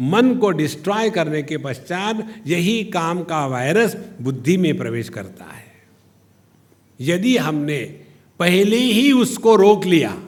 मन 0.00 0.34
को 0.34 0.50
डिस्ट्रॉय 0.50 1.10
करने 1.10 1.42
के 1.42 1.56
पश्चात 1.56 2.34
यही 2.46 2.84
काम 2.84 3.22
का 3.22 3.46
वायरस 3.46 3.96
बुद्धि 4.20 4.56
में 4.56 4.76
प्रवेश 4.76 5.08
करता 5.08 5.44
है। 5.44 5.72
यदि 7.00 7.36
हमने 7.36 7.78
पहले 8.38 8.76
ही 8.76 9.12
उसको 9.12 9.56
रोक 9.56 9.84
लिया 9.84 10.22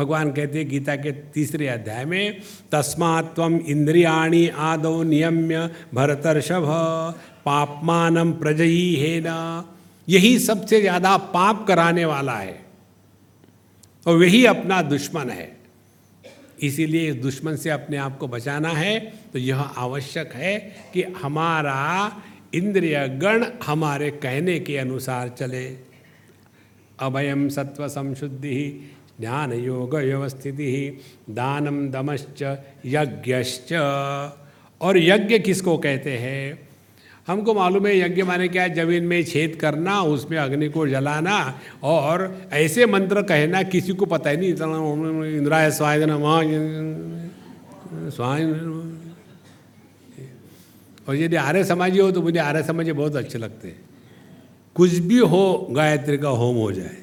भगवान 0.00 0.30
कहते 0.32 0.58
हैं 0.58 0.68
गीता 0.68 0.96
के 0.96 1.12
तीसरे 1.34 1.66
अध्याय 1.68 2.04
में 2.04 2.40
तस्मात्म 2.72 3.60
इंद्रियाणी 3.68 4.46
आदो 4.48 5.02
नियम्य 5.04 5.68
भरतर्षभ, 5.94 6.66
पापमान 7.44 8.32
प्रजयी 8.34 8.94
है 8.96 9.20
ना 9.20 9.38
यही 10.08 10.38
सबसे 10.40 10.80
ज़्यादा 10.80 11.16
पाप 11.30 11.64
कराने 11.68 12.04
वाला 12.06 12.34
है 12.34 12.58
और 14.06 14.16
वही 14.16 14.44
अपना 14.46 14.80
दुश्मन 14.84 15.30
है। 15.30 15.48
इसीलिए 16.62 17.08
इस 17.10 17.16
दुश्मन 17.16 17.56
से 17.56 17.70
अपने 17.70 17.96
आप 17.98 18.16
को 18.18 18.28
बचाना 18.28 18.68
है। 18.70 18.98
तो 19.32 19.38
यह 19.38 19.60
आवश्यक 19.60 20.32
है 20.34 20.58
कि 20.94 21.02
हमारा 21.22 21.76
इंद्रिय 22.54 22.96
गण 23.22 23.44
हमारे 23.64 24.10
कहने 24.22 24.58
के 24.60 24.76
अनुसार 24.78 25.28
चले। 25.38 25.64
अभयम 26.98 27.48
सत्व 27.48 27.86
संशुद्धि 27.88 28.58
ज्ञान 29.20 29.52
योग 29.52 29.94
व्यवस्थिति 29.94 31.00
दानम 31.30 31.88
दमश्च, 31.88 32.42
यज्ञश्च। 32.86 33.72
और 34.80 34.98
यज्ञ 34.98 35.38
किसको 35.38 35.76
कहते 35.78 36.16
हैं? 36.18 36.68
हमको 37.26 37.54
मालूम 37.54 37.86
है 37.86 37.98
यज्ञ 37.98 38.22
माने 38.22 38.48
क्या? 38.48 38.62
है 38.62 38.74
ज़मीन 38.74 39.04
में 39.04 39.22
छेद 39.24 39.56
करना, 39.60 40.00
उसमें 40.02 40.38
अग्नि 40.38 40.68
को 40.68 40.86
जलाना 40.88 41.60
और 41.82 42.48
ऐसे 42.52 42.86
मंत्र 42.86 43.22
कहना, 43.22 43.62
किसी 43.62 43.92
को 43.92 44.06
पता 44.06 44.30
ही 44.30 44.36
नहीं 44.36 44.50
इतना 44.50 45.26
इंद्राय 45.28 45.70
स्वाय 45.70 46.06
स्वाय 48.10 48.44
और 51.08 51.16
यदि 51.16 51.36
आर्य 51.36 51.64
समाजी 51.64 51.98
हो 51.98 52.10
तो 52.12 52.22
मुझे 52.22 52.38
आर्य 52.38 52.62
समाजी 52.62 52.92
बहुत 52.92 53.16
अच्छे 53.16 53.38
लगते 53.38 53.68
हैं। 53.68 53.78
कुछ 54.74 54.90
भी 54.90 55.18
हो, 55.18 55.68
गायत्री 55.70 56.18
का 56.18 56.28
होम 56.28 56.56
हो 56.56 56.72
जाए। 56.72 56.99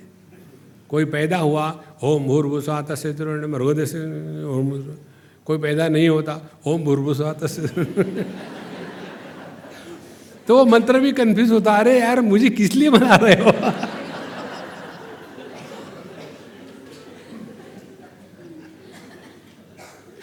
कोई 0.89 1.05
पैदा 1.05 1.37
हुआ 1.37 1.65
होम 2.03 2.25
भूर्भुस्वा 2.25 2.81
तस्य 2.81 3.13
मृगोदय 3.47 3.85
से 3.85 3.99
कोई 5.47 5.57
पैदा 5.57 5.87
नहीं 5.87 6.07
होता, 6.09 6.39
ओम 6.67 6.83
भूर्भुस्वा 6.83 7.33
तस्य 7.33 7.61
तो 10.47 10.57
वो 10.57 10.65
मंत्र 10.65 10.99
भी 10.99 11.11
कंफ्यूज 11.11 11.51
होता, 11.51 11.75
अरे 11.75 11.99
यार, 11.99 12.21
मुझे 12.21 12.49
किस 12.49 12.75
लिए 12.75 12.89
बना 12.89 13.15
रहे 13.15 13.35
हो? 13.35 13.51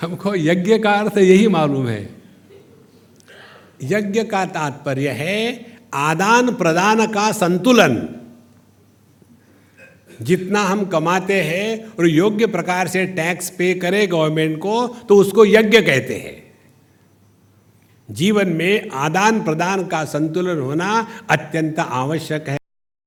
हमको 0.00 0.34
यज्ञ 0.34 0.78
का 0.78 0.92
अर्थ 0.92 1.18
यही 1.18 1.48
मालूम 1.48 1.86
है। 1.88 2.02
यज्ञ 3.82 4.22
का 4.24 4.44
तात्पर्य 4.46 5.08
है 5.10 5.38
आदान 5.94 6.54
प्रदान 6.54 7.06
का 7.06 7.30
संतुलन। 7.32 7.96
जितना 10.22 10.62
हम 10.62 10.84
कमाते 10.84 11.40
हैं 11.42 11.96
और 11.98 12.08
योग्य 12.08 12.46
प्रकार 12.46 12.88
से 12.88 13.06
टैक्स 13.06 13.50
पे 13.50 13.72
करें 13.74 14.10
गवर्नमेंट 14.10 14.58
को 14.58 14.86
तो 15.08 15.16
उसको 15.16 15.46
यज्ञ 15.46 15.80
कहते 15.80 16.14
हैं। 16.14 16.42
जीवन 18.08 18.48
में 18.48 18.90
आदान 18.90 19.42
प्रदान 19.42 19.86
का 19.86 20.04
संतुलन 20.04 20.58
होना 20.58 21.06
अत्यंत 21.30 21.78
आवश्यक 21.78 22.48
है। 22.48 22.58